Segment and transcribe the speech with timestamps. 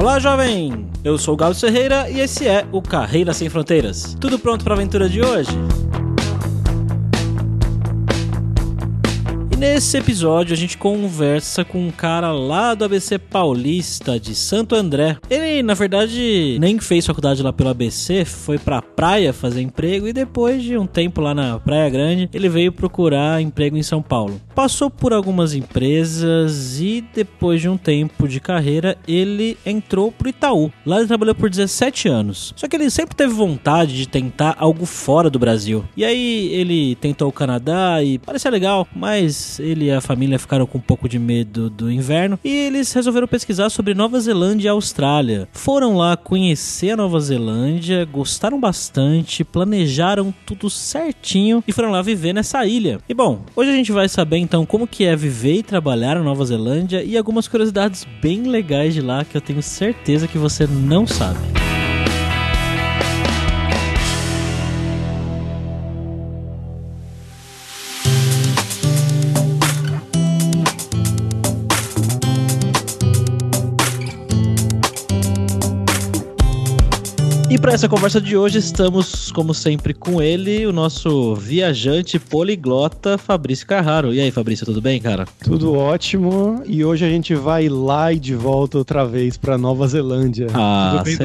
[0.00, 0.86] Olá, jovem!
[1.04, 4.16] Eu sou o Galo Ferreira e esse é o Carreira Sem Fronteiras.
[4.18, 5.50] Tudo pronto para a aventura de hoje?
[9.60, 15.18] Nesse episódio a gente conversa com um cara lá do ABC Paulista, de Santo André.
[15.28, 20.14] Ele, na verdade, nem fez faculdade lá pelo ABC, foi pra praia fazer emprego e
[20.14, 24.40] depois de um tempo lá na Praia Grande, ele veio procurar emprego em São Paulo.
[24.54, 30.72] Passou por algumas empresas e depois de um tempo de carreira, ele entrou pro Itaú.
[30.86, 32.54] Lá ele trabalhou por 17 anos.
[32.56, 35.84] Só que ele sempre teve vontade de tentar algo fora do Brasil.
[35.94, 40.66] E aí ele tentou o Canadá e parecia legal, mas ele e a família ficaram
[40.66, 44.70] com um pouco de medo do inverno e eles resolveram pesquisar sobre Nova Zelândia e
[44.70, 45.48] Austrália.
[45.52, 52.32] Foram lá conhecer a Nova Zelândia, gostaram bastante, planejaram tudo certinho e foram lá viver
[52.32, 53.00] nessa ilha.
[53.08, 56.22] E bom, hoje a gente vai saber então como que é viver e trabalhar na
[56.22, 60.66] Nova Zelândia e algumas curiosidades bem legais de lá que eu tenho certeza que você
[60.66, 61.40] não sabe.
[77.60, 83.66] Para essa conversa de hoje estamos, como sempre, com ele, o nosso viajante poliglota Fabrício
[83.66, 84.14] Carraro.
[84.14, 85.26] E aí, Fabrício, tudo bem, cara?
[85.44, 86.62] Tudo ótimo.
[86.64, 90.46] E hoje a gente vai lá e de volta outra vez para Nova Zelândia.
[90.54, 91.16] Ah, bem,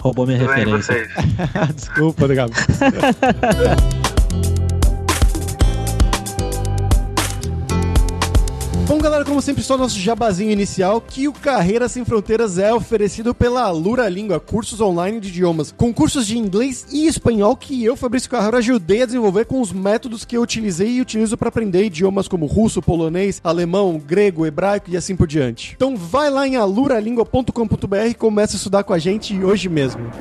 [0.00, 1.08] roubou minha tudo referência.
[1.74, 2.54] Desculpa, Gabi.
[9.34, 14.08] como sempre, só nosso jabazinho inicial, que o Carreira Sem Fronteiras é oferecido pela Alura
[14.08, 18.56] Língua, cursos online de idiomas, com cursos de inglês e espanhol que eu, Fabrício Carraro,
[18.58, 22.46] ajudei a desenvolver com os métodos que eu utilizei e utilizo para aprender idiomas como
[22.46, 25.72] russo, polonês, alemão, grego, hebraico e assim por diante.
[25.74, 30.12] Então vai lá em aluralingua.com.br e começa a estudar com a gente hoje mesmo.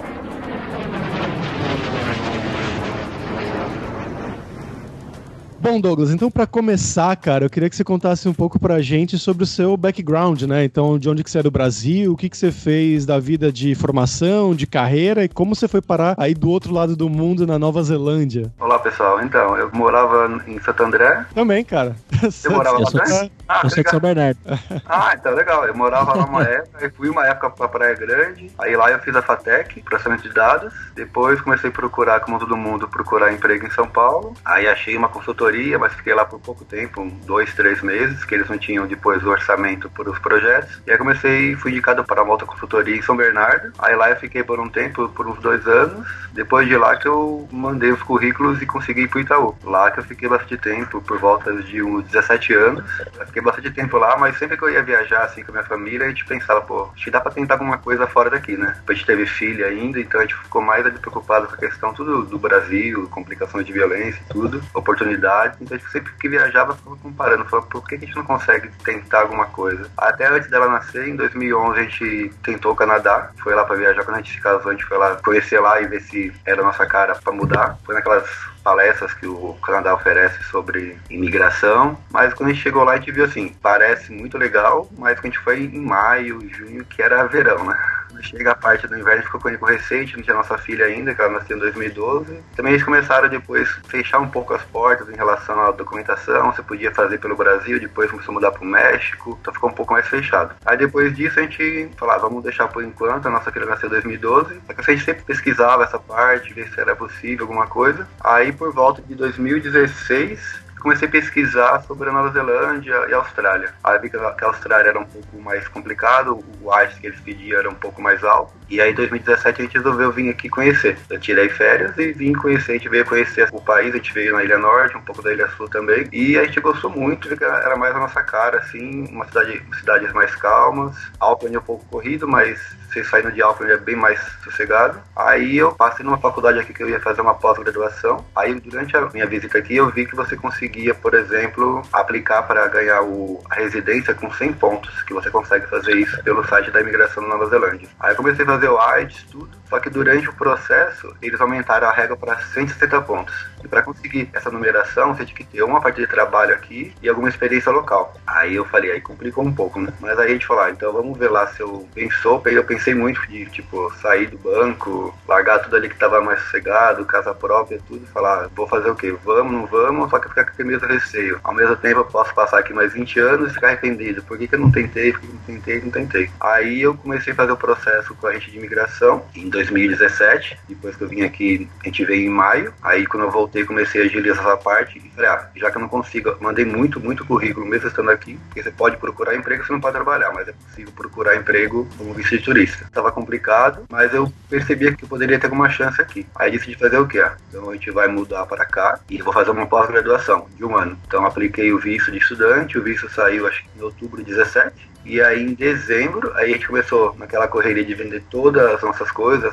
[5.64, 9.18] Bom, Douglas, então para começar, cara, eu queria que você contasse um pouco pra gente
[9.18, 10.66] sobre o seu background, né?
[10.66, 13.50] Então, de onde que você é do Brasil, o que que você fez da vida
[13.50, 17.48] de formação, de carreira e como você foi parar aí do outro lado do mundo,
[17.48, 18.52] na Nova Zelândia.
[18.60, 19.24] Olá, pessoal.
[19.24, 21.26] Então, eu morava em Santo André.
[21.34, 21.96] Também, cara.
[22.22, 23.32] Você morava lá também?
[23.48, 24.40] Ah, eu sou de São Bernardo.
[24.86, 25.66] Ah, então, legal.
[25.66, 29.16] Eu morava lá uma época, fui uma época pra Praia Grande, aí lá eu fiz
[29.16, 33.72] a FATEC, processamento de dados, depois comecei a procurar, como todo mundo, procurar emprego em
[33.72, 38.24] São Paulo, aí achei uma consultoria mas fiquei lá por pouco tempo, dois, três meses,
[38.26, 40.82] que eles não tinham depois o orçamento para os projetos.
[40.86, 43.72] E aí comecei, fui indicado para uma outra consultoria em São Bernardo.
[43.80, 46.08] Aí lá eu fiquei por um tempo, por uns dois anos.
[46.34, 49.56] Depois de lá que eu mandei os currículos e consegui ir para Itaú.
[49.64, 52.84] Lá que eu fiquei bastante tempo, por volta de uns 17 anos.
[53.20, 55.66] Eu fiquei bastante tempo lá, mas sempre que eu ia viajar assim com a minha
[55.66, 58.76] família, a gente pensava, pô, acho que dá para tentar alguma coisa fora daqui, né?
[58.88, 62.24] A gente teve filha ainda, então a gente ficou mais preocupado com a questão tudo
[62.24, 67.46] do Brasil, complicações de violência tudo, oportunidade então, tipo, sempre que viajava, ficava comparando.
[67.46, 69.90] Falava, por que a gente não consegue tentar alguma coisa?
[69.98, 73.32] Até antes dela nascer, em 2011, a gente tentou o Canadá.
[73.42, 74.04] Foi lá para viajar.
[74.04, 76.62] Quando a gente se casou, a gente foi lá conhecer lá e ver se era
[76.62, 77.78] a nossa cara para mudar.
[77.86, 78.28] Foi naquelas
[78.64, 83.12] palestras que o Canadá oferece sobre imigração, mas quando a gente chegou lá a gente
[83.12, 87.26] viu assim, parece muito legal, mas quando a gente foi em maio, junho, que era
[87.26, 88.03] verão, né?
[88.22, 91.34] Chega a parte do inverno, ficou com recente, não tinha nossa filha ainda, que ela
[91.34, 92.40] nasceu em 2012.
[92.56, 96.62] Também eles começaram depois a fechar um pouco as portas em relação à documentação, você
[96.62, 99.94] podia fazer pelo Brasil, depois começou a mudar para o México, então ficou um pouco
[99.94, 100.56] mais fechado.
[100.66, 103.88] Aí depois disso a gente falou, ah, vamos deixar por enquanto, a nossa filha nasceu
[103.88, 107.68] em 2012, só que a gente sempre pesquisava essa parte, ver se era possível alguma
[107.68, 108.08] coisa.
[108.24, 113.74] Aí por volta de 2016, comecei a pesquisar sobre a Nova Zelândia e a Austrália.
[113.82, 117.58] Aí vi que a Austrália era um pouco mais complicado, o ICE que eles pediam
[117.58, 118.54] era um pouco mais alto.
[118.70, 120.98] E aí em 2017 a gente resolveu vir aqui conhecer.
[121.10, 124.34] Eu tirei férias e vim conhecer, a gente veio conhecer o país, a gente veio
[124.34, 126.08] na Ilha Norte, um pouco da Ilha Sul também.
[126.12, 129.64] E a gente gostou muito, viu que era mais a nossa cara, assim, uma cidade,
[129.80, 130.96] cidades mais calmas.
[131.22, 132.60] É um pouco corrido, mas
[132.94, 135.02] você saindo de Auckland é bem mais sossegado.
[135.16, 138.24] Aí eu passei numa faculdade aqui que eu ia fazer uma pós-graduação.
[138.36, 142.68] Aí durante a minha visita aqui eu vi que você conseguia por exemplo, aplicar para
[142.68, 146.82] ganhar o, a residência com 100 pontos, que você consegue fazer isso pelo site da
[146.82, 147.90] imigração da Nova Zelândia.
[148.00, 151.90] Aí eu comecei a fazer o AIDS, tudo, Só que durante o processo, eles aumentaram
[151.90, 153.34] a regra para 160 pontos.
[153.64, 157.10] E para conseguir essa numeração, você tinha que ter uma parte de trabalho aqui e
[157.10, 158.14] alguma experiência local.
[158.28, 159.92] Aí eu falei, aí complicou um pouco, né?
[160.00, 162.40] Mas aí a gente falou, ah, então vamos ver lá se eu pensou.
[162.46, 167.04] Eu pensei muito de, tipo, sair do banco, largar tudo ali que tava mais sossegado,
[167.06, 169.16] casa própria, tudo, e falar, vou fazer o quê?
[169.24, 171.40] Vamos, não vamos, só que ficar com aquele mesmo receio.
[171.44, 174.22] Ao mesmo tempo eu posso passar aqui mais 20 anos e ficar arrependido.
[174.22, 175.14] Por que, que eu não tentei?
[175.14, 175.82] Por que eu não tentei?
[175.82, 176.30] Não tentei.
[176.40, 180.58] Aí eu comecei a fazer o processo com a gente de imigração em 2017.
[180.68, 182.74] Depois que eu vim aqui, a gente veio em maio.
[182.82, 185.82] Aí quando eu voltei, comecei a agilizar essa parte e falei, ah, já que eu
[185.82, 189.74] não consigo, mandei muito, muito currículo mesmo estando aqui, porque você pode procurar emprego, você
[189.74, 192.88] não pode trabalhar, mas é possível procurar emprego como visto de turista.
[192.92, 196.26] Tava complicado, mas eu percebia que eu poderia ter alguma chance aqui.
[196.36, 197.20] Aí decidi fazer o quê?
[197.20, 200.76] Ah, então a gente vai mudar para cá e vou fazer uma pós-graduação de um
[200.76, 200.98] ano.
[201.08, 204.94] Então apliquei o visto de estudante, o visto saiu acho que em outubro de 17
[205.06, 209.12] e aí em dezembro, aí a gente começou naquela correria de vender todas as nossas
[209.12, 209.53] coisas,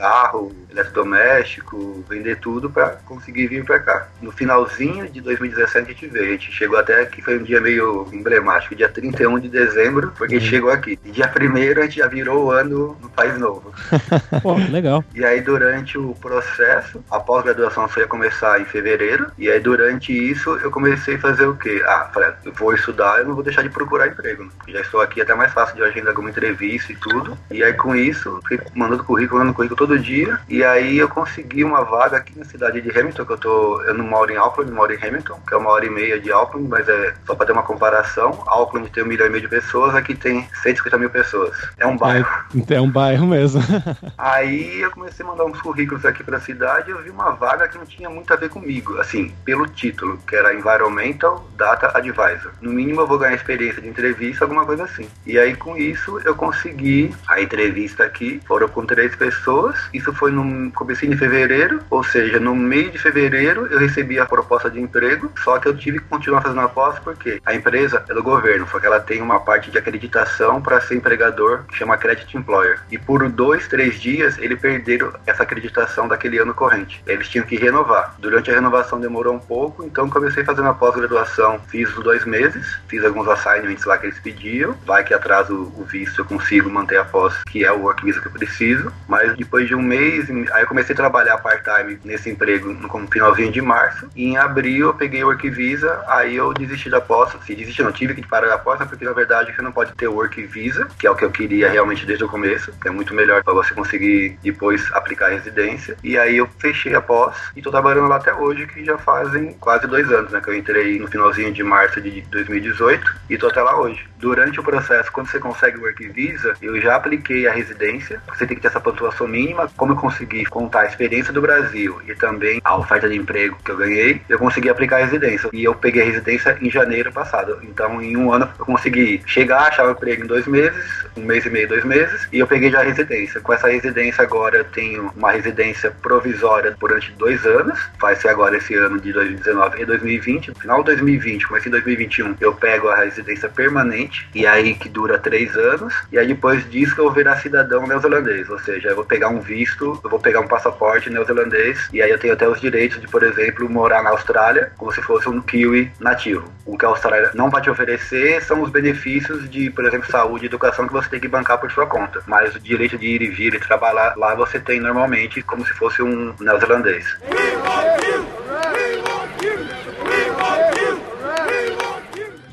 [0.00, 4.08] carro, eletrodoméstico, vender tudo para conseguir vir para cá.
[4.22, 7.60] No finalzinho de 2017 a gente veio, a gente chegou até que foi um dia
[7.60, 10.40] meio emblemático, dia 31 de dezembro, porque uhum.
[10.40, 10.98] chegou aqui.
[11.04, 13.72] E dia 1 a gente já virou o ano no país novo.
[14.42, 15.04] Pô, legal.
[15.14, 20.12] E aí durante o processo, a pós-graduação só ia começar em fevereiro, e aí durante
[20.12, 21.82] isso eu comecei a fazer o quê?
[21.86, 24.48] Ah, falei, eu vou estudar, eu não vou deixar de procurar emprego.
[24.66, 27.36] Já estou aqui até mais fácil de agendar alguma entrevista e tudo.
[27.50, 28.40] E aí com isso,
[28.74, 30.40] mandando currículo, mandando currículo todo dia.
[30.48, 33.82] E aí eu consegui uma vaga aqui na cidade de Hamilton, que eu tô.
[33.82, 36.30] Eu não moro em Auckland, moro em Hamilton, que é uma hora e meia de
[36.30, 38.42] Auckland, mas é só para ter uma comparação.
[38.46, 41.56] Auckland tem um milhão e meio de pessoas, aqui tem 150 mil pessoas.
[41.78, 42.28] É um bairro.
[42.68, 43.60] É, é um bairro mesmo.
[44.16, 47.30] aí eu comecei a mandar uns currículos aqui para a cidade e eu vi uma
[47.30, 51.96] vaga que não tinha muito a ver comigo, assim, pelo título, que era Environmental Data
[51.96, 52.52] Advisor.
[52.60, 55.08] No mínimo eu vou ganhar experiência de entrevista, alguma coisa assim.
[55.26, 59.78] E aí com isso eu consegui a entrevista aqui, foram com três pessoas.
[59.92, 64.26] Isso foi no começo de fevereiro, ou seja, no meio de fevereiro eu recebi a
[64.26, 68.04] proposta de emprego, só que eu tive que continuar fazendo a pós porque a empresa
[68.08, 71.76] é do governo, só que ela tem uma parte de acreditação para ser empregador que
[71.76, 72.80] chama Credit Employer.
[72.90, 77.02] E por dois, três dias eles perderam essa acreditação daquele ano corrente.
[77.06, 78.14] Eles tinham que renovar.
[78.18, 82.78] Durante a renovação demorou um pouco, então comecei fazendo a pós-graduação, fiz os dois meses,
[82.88, 86.98] fiz alguns assignments lá que eles pediam, vai que atraso o visto eu consigo manter
[86.98, 88.92] a pós, que é o work visa que eu preciso.
[89.08, 93.50] Mas depois de um mês, aí eu comecei a trabalhar part-time nesse emprego no finalzinho
[93.50, 94.08] de março.
[94.14, 97.32] E em abril eu peguei o work visa, aí eu desisti da pós.
[97.44, 100.08] Se desisti, não tive que parar da pós, porque na verdade você não pode ter
[100.08, 103.42] work visa, que é o que eu queria realmente desde o começo, é muito melhor
[103.42, 105.96] para você conseguir depois aplicar a residência.
[106.02, 109.52] E aí eu fechei a pós e tô trabalhando lá até hoje, que já fazem
[109.54, 110.40] quase dois anos, né?
[110.40, 114.09] Que eu entrei no finalzinho de março de 2018 e tô até lá hoje.
[114.20, 118.20] Durante o processo, quando você consegue o Work Visa, eu já apliquei a residência.
[118.28, 119.70] Você tem que ter essa pontuação mínima.
[119.76, 123.70] Como eu consegui contar a experiência do Brasil e também a oferta de emprego que
[123.70, 125.48] eu ganhei, eu consegui aplicar a residência.
[125.54, 127.58] E eu peguei a residência em janeiro passado.
[127.62, 131.46] Então, em um ano, eu consegui chegar, achar o emprego em dois meses, um mês
[131.46, 133.40] e meio, dois meses, e eu peguei já a residência.
[133.40, 137.80] Com essa residência agora, eu tenho uma residência provisória durante dois anos.
[137.98, 140.48] Vai ser agora esse ano de 2019 e 2020.
[140.48, 144.88] No final de 2020, começo em 2021, eu pego a residência permanente, e aí que
[144.88, 148.88] dura três anos, e aí depois disso que eu vou virar cidadão neozelandês, ou seja,
[148.88, 152.34] eu vou pegar um visto, eu vou pegar um passaporte neozelandês, e aí eu tenho
[152.34, 156.50] até os direitos de, por exemplo, morar na Austrália como se fosse um kiwi nativo.
[156.64, 160.44] O que a Austrália não vai te oferecer são os benefícios de, por exemplo, saúde
[160.44, 163.22] e educação que você tem que bancar por sua conta, mas o direito de ir
[163.22, 167.16] e vir e trabalhar lá você tem normalmente como se fosse um neozelandês.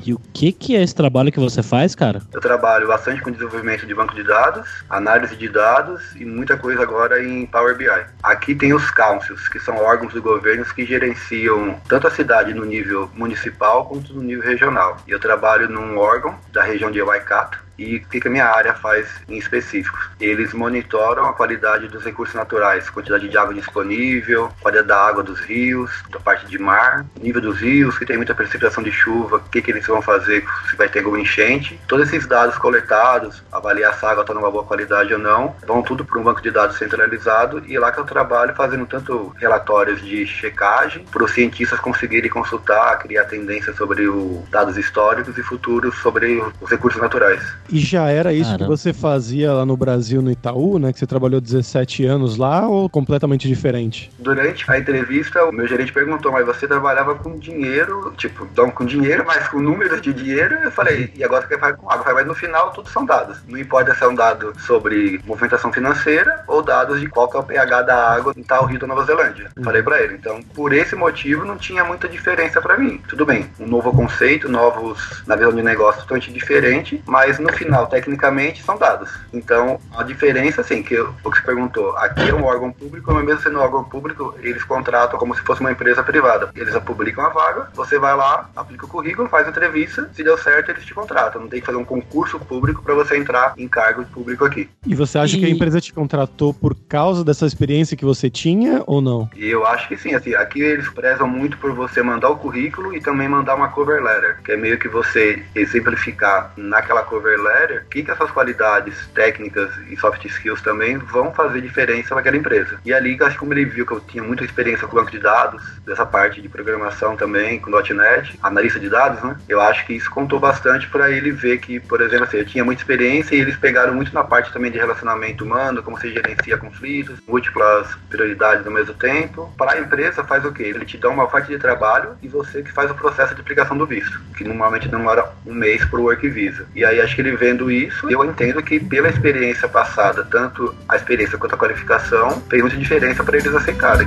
[0.08, 2.22] E o que, que é esse trabalho que você faz, cara?
[2.32, 6.82] Eu trabalho bastante com desenvolvimento de banco de dados, análise de dados e muita coisa
[6.82, 7.90] agora em Power BI.
[8.22, 12.64] Aqui tem os councils, que são órgãos do governo que gerenciam tanto a cidade no
[12.64, 14.96] nível municipal quanto no nível regional.
[15.06, 18.74] E eu trabalho num órgão da região de Waikato, e o que a minha área
[18.74, 19.96] faz em específico?
[20.20, 25.40] Eles monitoram a qualidade dos recursos naturais, quantidade de água disponível, qualidade da água dos
[25.40, 29.40] rios, da parte de mar, nível dos rios, que tem muita precipitação de chuva, o
[29.40, 31.80] que, que eles vão fazer, se vai ter alguma enchente.
[31.86, 35.82] Todos esses dados coletados, avaliar se a água está numa boa qualidade ou não, vão
[35.82, 39.34] tudo para um banco de dados centralizado e é lá que eu trabalho fazendo tanto
[39.38, 45.42] relatórios de checagem, para os cientistas conseguirem consultar, criar tendências sobre os dados históricos e
[45.42, 47.42] futuros sobre os recursos naturais.
[47.70, 48.64] E já era isso Caramba.
[48.64, 50.92] que você fazia lá no Brasil, no Itaú, né?
[50.92, 54.10] Que você trabalhou 17 anos lá ou completamente diferente?
[54.18, 58.84] Durante a entrevista, o meu gerente perguntou, mas você trabalhava com dinheiro, tipo, não com
[58.84, 60.54] dinheiro, mas com números de dinheiro.
[60.56, 62.14] Eu falei, e agora você vai com água?
[62.14, 63.38] Mas no final, tudo são dados.
[63.46, 67.40] Não importa se é um dado sobre movimentação financeira ou dados de qual que é
[67.40, 69.50] o pH da água em tal rio da Nova Zelândia.
[69.56, 69.62] Hum.
[69.62, 70.14] Falei para ele.
[70.14, 73.00] Então, por esse motivo, não tinha muita diferença para mim.
[73.08, 77.86] Tudo bem, um novo conceito, novos, na visão de negócio, totalmente diferente, mas no final,
[77.88, 79.10] tecnicamente, são dados.
[79.32, 83.24] Então, a diferença, assim, que o que você perguntou, aqui é um órgão público, mas
[83.24, 86.50] mesmo sendo um órgão público, eles contratam como se fosse uma empresa privada.
[86.54, 90.38] Eles publicam a vaga, você vai lá, aplica o currículo, faz a entrevista, se deu
[90.38, 91.42] certo, eles te contratam.
[91.42, 94.70] Não tem que fazer um concurso público para você entrar em cargo público aqui.
[94.86, 95.40] E você acha e...
[95.40, 99.28] que a empresa te contratou por causa dessa experiência que você tinha ou não?
[99.36, 103.00] Eu acho que sim, assim, aqui eles prezam muito por você mandar o currículo e
[103.00, 107.88] também mandar uma cover letter, que é meio que você exemplificar naquela cover letter o
[107.88, 112.78] que, que essas qualidades técnicas e soft skills também vão fazer diferença naquela empresa.
[112.84, 115.18] E ali, acho que como ele viu que eu tinha muita experiência com banco de
[115.18, 119.36] dados, dessa parte de programação também, com .NET, analista de dados, né?
[119.48, 122.64] Eu acho que isso contou bastante para ele ver que, por exemplo, assim, eu tinha
[122.64, 126.56] muita experiência e eles pegaram muito na parte também de relacionamento humano, como se gerencia
[126.56, 129.52] conflitos, múltiplas prioridades ao mesmo tempo.
[129.56, 130.64] Para a empresa faz o quê?
[130.64, 133.76] Ele te dá uma oferta de trabalho e você que faz o processo de aplicação
[133.76, 136.66] do visto, que normalmente demora um mês para o Work Visa.
[136.74, 140.96] E aí acho que ele vendo isso, eu entendo que pela experiência passada, tanto a
[140.96, 144.06] experiência quanto a qualificação, fez muita diferença para eles aceitarem.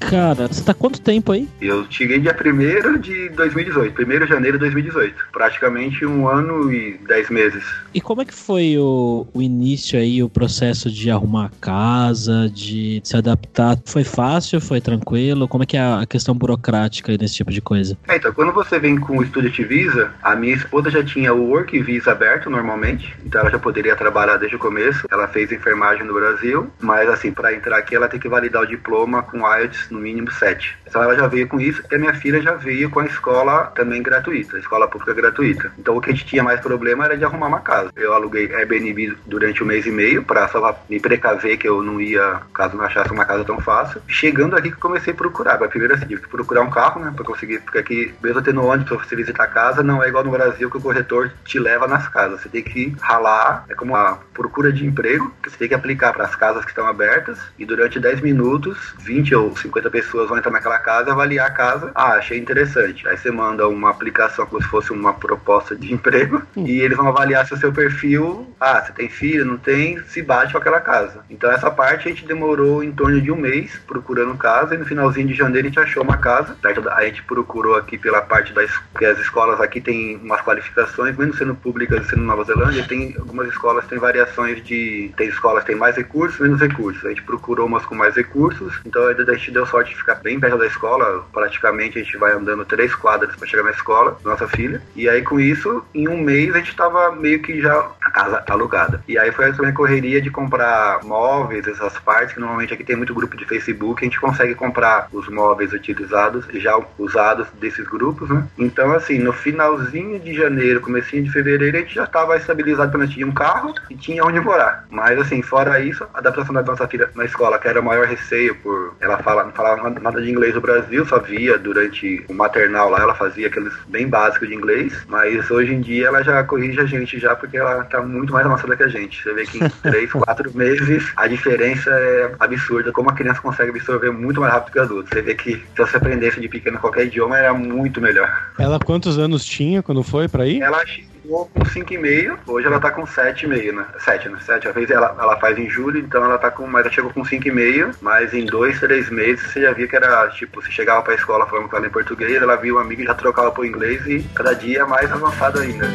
[0.00, 1.48] Cara, você tá quanto tempo aí?
[1.60, 5.28] Eu cheguei dia 1 de 2018, 1 de janeiro de 2018.
[5.32, 7.64] Praticamente um ano e dez meses.
[7.94, 12.48] E como é que foi o, o início aí, o processo de arrumar a casa,
[12.48, 13.78] de se adaptar?
[13.84, 14.60] Foi fácil?
[14.60, 15.48] Foi tranquilo?
[15.48, 17.96] Como é que é a questão burocrática aí desse tipo de coisa?
[18.08, 21.50] É, então, quando você vem com o Student Visa, a minha esposa já tinha o
[21.50, 25.06] Work Visa aberto normalmente, então ela já poderia trabalhar desde o começo.
[25.10, 28.66] Ela fez enfermagem no Brasil, mas assim, para entrar aqui ela tem que validar o
[28.66, 30.76] diploma com IELTS no mínimo 7.
[30.86, 33.72] Então ela já veio com isso e a minha filha já veio com a escola
[33.74, 35.72] também gratuita, a escola pública gratuita.
[35.78, 37.90] Então o que a gente tinha mais problema era de arrumar uma casa.
[37.96, 42.00] Eu aluguei Airbnb durante um mês e meio para só me precaver que eu não
[42.00, 44.00] ia, caso não achasse uma casa tão fácil.
[44.08, 45.56] Chegando aqui que comecei a procurar.
[45.68, 48.88] Primeiro assim, tive que procurar um carro, né, para conseguir, porque aqui, mesmo tendo ônibus
[48.88, 51.86] para você visitar a casa, não é igual no Brasil que o corretor te leva
[51.86, 52.40] nas casas.
[52.40, 56.12] Você tem que ralar, é como uma procura de emprego, que você tem que aplicar
[56.12, 60.28] para as casas que estão abertas e durante 10 minutos, 20 ou 50 50 pessoas
[60.28, 61.90] vão entrar naquela casa, avaliar a casa.
[61.94, 63.06] Ah, achei interessante.
[63.08, 66.66] Aí você manda uma aplicação como se fosse uma proposta de emprego hum.
[66.66, 70.22] e eles vão avaliar se o seu perfil, ah, você tem filho, não tem, se
[70.22, 71.20] bate com aquela casa.
[71.30, 74.84] Então essa parte a gente demorou em torno de um mês procurando casa e no
[74.84, 76.56] finalzinho de janeiro a gente achou uma casa.
[76.64, 81.34] A gente procurou aqui pela parte das que as escolas aqui têm umas qualificações, mesmo
[81.34, 85.68] sendo públicas e sendo Nova Zelândia, tem algumas escolas têm variações de tem escolas que
[85.68, 87.04] têm mais recursos, menos recursos.
[87.04, 90.38] A gente procurou umas com mais recursos, então a gente deu sorte de ficar bem
[90.38, 91.24] perto da escola.
[91.32, 94.82] Praticamente a gente vai andando três quadras para chegar na escola, nossa filha.
[94.94, 99.02] E aí com isso, em um mês a gente tava meio que já casa alugada.
[99.06, 102.96] E aí foi essa minha correria de comprar móveis, essas partes, que normalmente aqui tem
[102.96, 108.30] muito grupo de Facebook, a gente consegue comprar os móveis utilizados, já usados desses grupos,
[108.30, 108.46] né?
[108.58, 113.04] Então assim, no finalzinho de janeiro, comecinho de fevereiro, a gente já estava estabilizado a
[113.04, 114.86] gente tinha um carro e tinha onde morar.
[114.88, 118.06] Mas assim, fora isso, a adaptação da nossa filha na escola, que era o maior
[118.06, 122.32] receio por ela fala, não falava nada de inglês no Brasil, só via durante o
[122.32, 126.42] maternal lá, ela fazia aqueles bem básicos de inglês, mas hoje em dia ela já
[126.44, 129.22] corrige a gente já porque ela tá muito mais avançada que a gente.
[129.22, 133.70] Você vê que em 3, 4 meses a diferença é absurda, como a criança consegue
[133.70, 135.08] absorver muito mais rápido que o adulto.
[135.08, 138.30] Você vê que se você aprendesse de pequeno qualquer idioma era muito melhor.
[138.58, 140.62] Ela quantos anos tinha quando foi para ir?
[140.62, 143.84] Ela chegou com 5,5, hoje ela tá com 7,5, né?
[143.98, 144.38] 7, né?
[144.40, 147.22] 7, ela, ela, ela faz em julho, então ela tá com, mas ela chegou com
[147.22, 151.14] 5,5, mas em 2, 3 meses você já via que era, tipo, você chegava pra
[151.14, 154.06] escola falando com ela em português, ela via um amigo e já trocava pro inglês
[154.06, 155.86] e cada dia mais avançado ainda.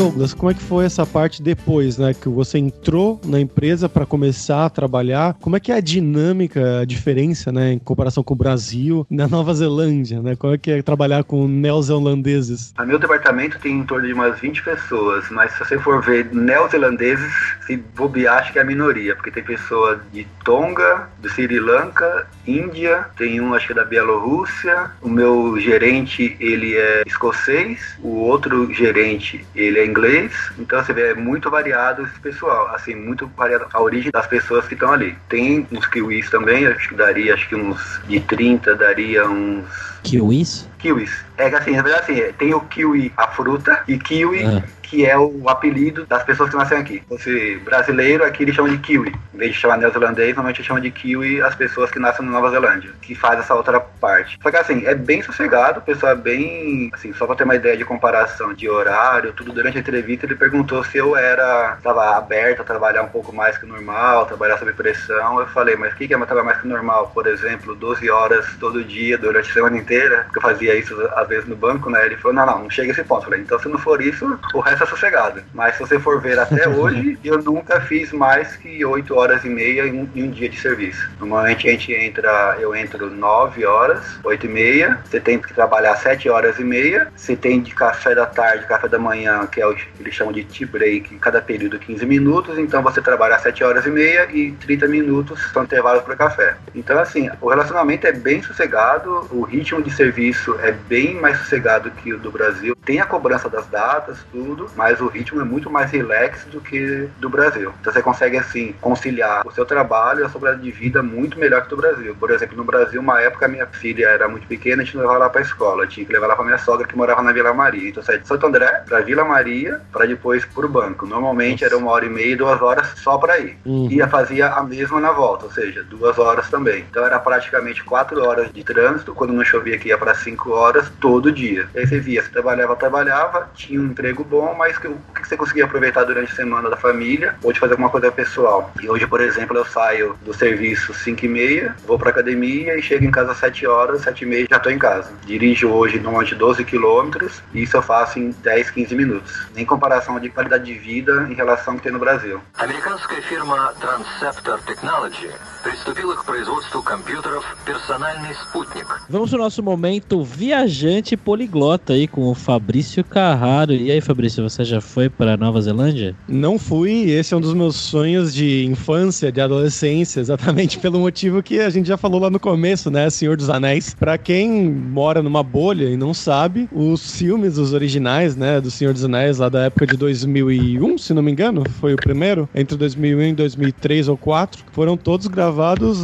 [0.00, 2.14] Douglas, como é que foi essa parte depois, né?
[2.14, 5.36] Que você entrou na empresa para começar a trabalhar.
[5.42, 9.28] Como é que é a dinâmica, a diferença, né, em comparação com o Brasil, na
[9.28, 10.34] Nova Zelândia, né?
[10.36, 12.72] Como é que é trabalhar com neozelandeses?
[12.78, 16.30] A meu departamento tem em torno de umas 20 pessoas, mas se você for ver
[16.32, 17.30] neozelandeses,
[17.66, 22.26] se bobear, acho que é a minoria, porque tem pessoa de Tonga, do Sri Lanka,
[22.46, 28.16] Índia, tem um acho que é da Bielorrússia, o meu gerente, ele é escocês, o
[28.20, 33.26] outro gerente, ele é inglês, então você vê, é muito variado esse pessoal, assim, muito
[33.36, 35.16] variado a origem das pessoas que estão ali.
[35.28, 39.89] Tem uns kiwis também, acho que daria, acho que uns de 30, daria uns...
[40.02, 40.68] Kiwis?
[40.78, 41.24] Kiwis.
[41.36, 44.62] É que assim, na verdade assim, tem o kiwi, a fruta, e kiwi Ah.
[44.82, 47.02] que é o apelido das pessoas que nascem aqui.
[47.08, 49.14] Você brasileiro, aqui eles chamam de kiwi.
[49.32, 52.50] Em vez de chamar neozelandês, normalmente chamam de kiwi as pessoas que nascem na Nova
[52.50, 54.36] Zelândia, que faz essa outra parte.
[54.42, 57.54] Só que assim, é bem sossegado, o pessoal é bem, assim, só pra ter uma
[57.54, 62.16] ideia de comparação de horário, tudo durante a entrevista, ele perguntou se eu era, estava
[62.16, 65.38] aberto a trabalhar um pouco mais que o normal, trabalhar sob pressão.
[65.38, 67.12] Eu falei, mas o que que é trabalhar mais que o normal?
[67.14, 69.89] Por exemplo, 12 horas todo dia, durante a semana inteira,
[70.24, 72.06] porque eu fazia isso às vezes no banco, né?
[72.06, 73.22] Ele falou, não, não, não chega a esse ponto.
[73.22, 75.42] Eu falei, então se não for isso, o resto é sossegado.
[75.52, 79.48] Mas se você for ver até hoje, eu nunca fiz mais que 8 horas e
[79.48, 81.10] meia em um, em um dia de serviço.
[81.18, 85.96] Normalmente a gente entra, eu entro 9 horas, 8 e meia, você tem que trabalhar
[85.96, 89.66] 7 horas e meia, você tem de café da tarde, café da manhã, que é
[89.66, 93.64] o que eles chamam de tea break, cada período 15 minutos, então você trabalha 7
[93.64, 96.56] horas e meia e 30 minutos são intervalos para café.
[96.74, 101.90] Então assim, o relacionamento é bem sossegado, o ritmo de serviço é bem mais sossegado
[101.90, 102.76] que o do Brasil.
[102.84, 107.08] Tem a cobrança das datas, tudo, mas o ritmo é muito mais relax do que
[107.18, 107.72] do Brasil.
[107.80, 111.38] Então você consegue assim conciliar o seu trabalho e a sua qualidade de vida muito
[111.38, 112.14] melhor que do Brasil.
[112.18, 115.20] Por exemplo, no Brasil, uma época minha filha era muito pequena, a gente não levava
[115.20, 117.54] ela para escola, eu tinha que levar ela para minha sogra que morava na Vila
[117.54, 117.88] Maria.
[117.88, 121.06] Então eu saía de Santo André para Vila Maria para depois pro banco.
[121.06, 123.56] Normalmente era uma hora e meia, duas horas só para ir.
[123.64, 123.88] Uhum.
[123.90, 126.84] E fazia a mesma na volta, ou seja, duas horas também.
[126.90, 130.91] Então era praticamente quatro horas de trânsito, quando não chovia que ia para cinco horas
[130.99, 131.67] todo dia.
[131.73, 135.27] E aí você via, você trabalhava, trabalhava, tinha um emprego bom, mas que- o que
[135.27, 138.71] você conseguia aproveitar durante a semana da família ou de fazer alguma coisa pessoal.
[138.81, 142.81] E hoje, por exemplo, eu saio do serviço 5 e meia, vou pra academia e
[142.81, 145.11] chego em casa às 7 horas, 7 e meia já tô em casa.
[145.25, 149.47] Dirijo hoje normalmente 12 quilômetros e isso eu faço em 10, 15 minutos.
[149.55, 152.41] Nem comparação de qualidade de vida em relação ao que tem no Brasil.
[152.57, 155.29] Американская фирма Transceptor Technology
[155.63, 158.85] приступила к производству компьютеров «Персональный спутник».
[159.09, 163.73] Vamos pro nosso momento viajante poliglota aí com o Fabrício Carraro.
[163.73, 166.15] E aí, Fabrício, você já foi para Nova Zelândia?
[166.27, 171.41] Não fui, esse é um dos meus sonhos de infância, de adolescência, exatamente pelo motivo
[171.41, 173.09] que a gente já falou lá no começo, né?
[173.09, 173.95] Senhor dos Anéis.
[173.95, 178.93] Pra quem mora numa bolha e não sabe, os filmes, os originais, né, do Senhor
[178.93, 182.77] dos Anéis, lá da época de 2001, se não me engano, foi o primeiro, entre
[182.77, 185.48] 2001 e 2003 ou 2004, foram todos gravados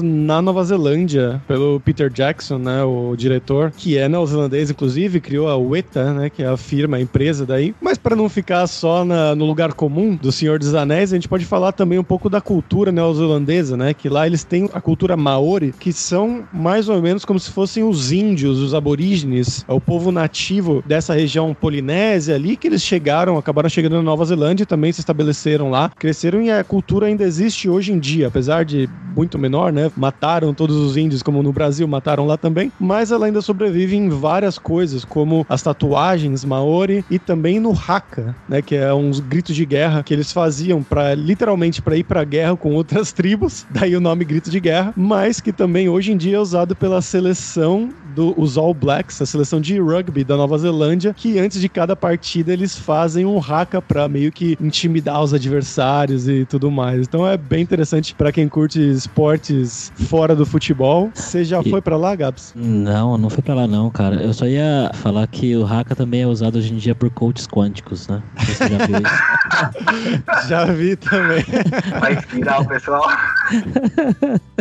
[0.03, 5.57] na Nova Zelândia pelo Peter Jackson, né, o diretor, que é neozelandês, inclusive, criou a
[5.57, 7.75] Weta, né, que é a firma, a empresa daí.
[7.81, 11.29] Mas para não ficar só na- no lugar comum do Senhor dos Anéis, a gente
[11.29, 15.17] pode falar também um pouco da cultura neozelandesa, né, que lá eles têm a cultura
[15.17, 19.81] maori, que são mais ou menos como se fossem os índios, os aborígenes, é o
[19.81, 24.67] povo nativo dessa região polinésia ali, que eles chegaram, acabaram chegando na Nova Zelândia e
[24.67, 28.89] também se estabeleceram lá, cresceram e a cultura ainda existe hoje em dia, apesar de
[29.17, 29.91] muito menor, né?
[29.97, 34.09] Mataram todos os índios, como no Brasil, mataram lá também, mas ela ainda sobrevive em
[34.09, 38.63] várias coisas, como as tatuagens maori e também no haka, né?
[38.63, 42.57] Que é uns gritos de guerra que eles faziam para literalmente para ir pra guerra
[42.57, 46.37] com outras tribos, daí o nome grito de guerra, mas que também hoje em dia
[46.37, 51.39] é usado pela seleção dos All Blacks, a seleção de rugby da Nova Zelândia, que
[51.39, 56.47] antes de cada partida eles fazem um haka pra meio que intimidar os adversários e
[56.47, 57.07] tudo mais.
[57.07, 58.81] Então é bem interessante pra quem curte
[59.31, 61.11] esportes fora do futebol.
[61.15, 62.53] Você já E- foi pra lá, Gabs?
[62.55, 64.17] Não, não foi pra lá não, cara.
[64.23, 67.47] Eu só ia falar que o Haka também é usado hoje em dia por coaches
[67.47, 68.23] quânticos, né?
[68.39, 70.47] Você já viu isso?
[70.49, 71.45] já vi também.
[72.01, 73.09] Vai inspirar o pessoal.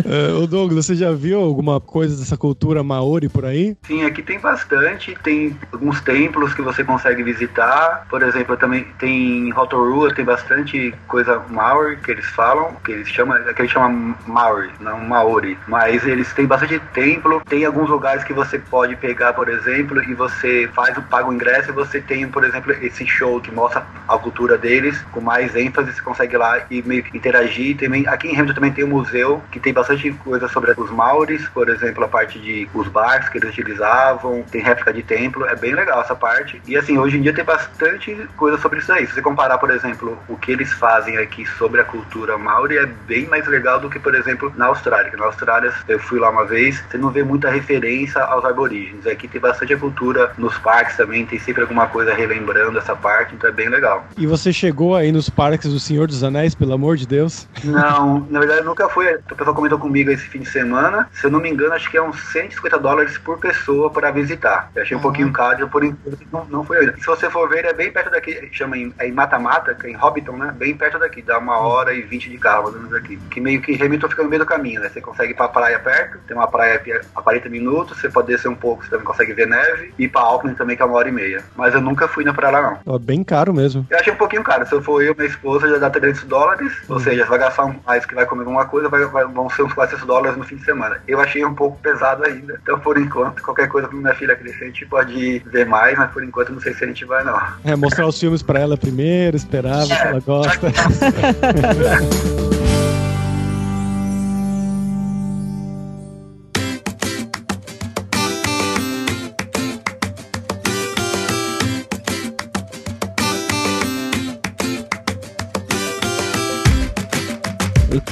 [0.03, 3.75] Eh, Ô Douglas, você já viu alguma coisa dessa cultura maori por aí?
[3.85, 5.15] Sim, aqui tem bastante.
[5.23, 8.05] Tem alguns templos que você consegue visitar.
[8.09, 13.07] Por exemplo, também tem em Rotorua, tem bastante coisa Maori que eles falam, que eles
[13.07, 15.57] chamam, que eles chamam Maori, não Maori.
[15.67, 17.41] Mas eles têm bastante templo.
[17.47, 21.33] Tem alguns lugares que você pode pegar, por exemplo, e você faz o paga o
[21.33, 25.55] ingresso e você tem, por exemplo, esse show que mostra a cultura deles com mais
[25.55, 25.93] ênfase.
[25.93, 27.77] Você consegue ir lá e meio que interagir.
[27.77, 31.47] Também, aqui em Hamilton também tem um museu que tem bastante coisa sobre os Maoris,
[31.49, 35.55] por exemplo, a parte de os barcos que eles utilizavam, tem réplica de templo, é
[35.55, 36.61] bem legal essa parte.
[36.67, 39.05] E assim, hoje em dia tem bastante coisa sobre isso aí.
[39.07, 42.85] Se você comparar, por exemplo, o que eles fazem aqui sobre a cultura Maori, é
[42.85, 45.11] bem mais legal do que, por exemplo, na Austrália.
[45.11, 49.05] Que na Austrália, eu fui lá uma vez, você não vê muita referência aos aborígenes.
[49.07, 53.35] Aqui tem bastante a cultura nos parques também, tem sempre alguma coisa relembrando essa parte,
[53.35, 54.05] então é bem legal.
[54.17, 57.47] E você chegou aí nos parques do Senhor dos Anéis, pelo amor de Deus?
[57.63, 59.05] Não, na verdade nunca fui.
[59.31, 61.09] O pessoal comentou comigo esse fim de semana.
[61.13, 64.71] Se eu não me engano, acho que é uns 150 dólares por pessoa para visitar.
[64.75, 66.95] Eu achei um pouquinho caro, por enquanto não, não foi ainda.
[66.97, 68.49] Se você for ver, é bem perto daqui.
[68.51, 70.53] Chama em, é em Mata-Mata, que é em Hobbiton, né?
[70.57, 71.21] Bem perto daqui.
[71.21, 73.17] Dá uma hora e vinte de carro, mais ou menos aqui.
[73.29, 74.89] Que meio que Hamilton fica no meio do caminho, né?
[74.89, 76.17] Você consegue ir pra praia perto.
[76.27, 76.81] Tem uma praia
[77.15, 77.99] a 40 minutos.
[77.99, 79.93] Você pode descer um pouco, você também consegue ver neve.
[79.97, 81.43] E pra Auckland também, que é uma hora e meia.
[81.55, 82.93] Mas eu nunca fui na praia lá, não.
[82.93, 83.85] Ó, bem caro mesmo.
[83.89, 84.65] Eu achei um pouquinho caro.
[84.67, 86.73] Se eu for eu e minha esposa, já dá 300 dólares.
[86.89, 89.49] Ou seja, você vai gastar um mais que vai comer alguma coisa, vai, vai- vão
[89.49, 90.97] ser uns 400 dólares no fim de semana.
[91.07, 92.59] Eu achei um pouco pesado ainda.
[92.61, 96.11] Então, por enquanto, qualquer coisa pra minha filha crescer, a gente pode ver mais, mas
[96.11, 97.39] por enquanto não sei se a gente vai, não.
[97.63, 100.67] É, mostrar os filmes pra ela primeiro, esperar, ver se ela gosta.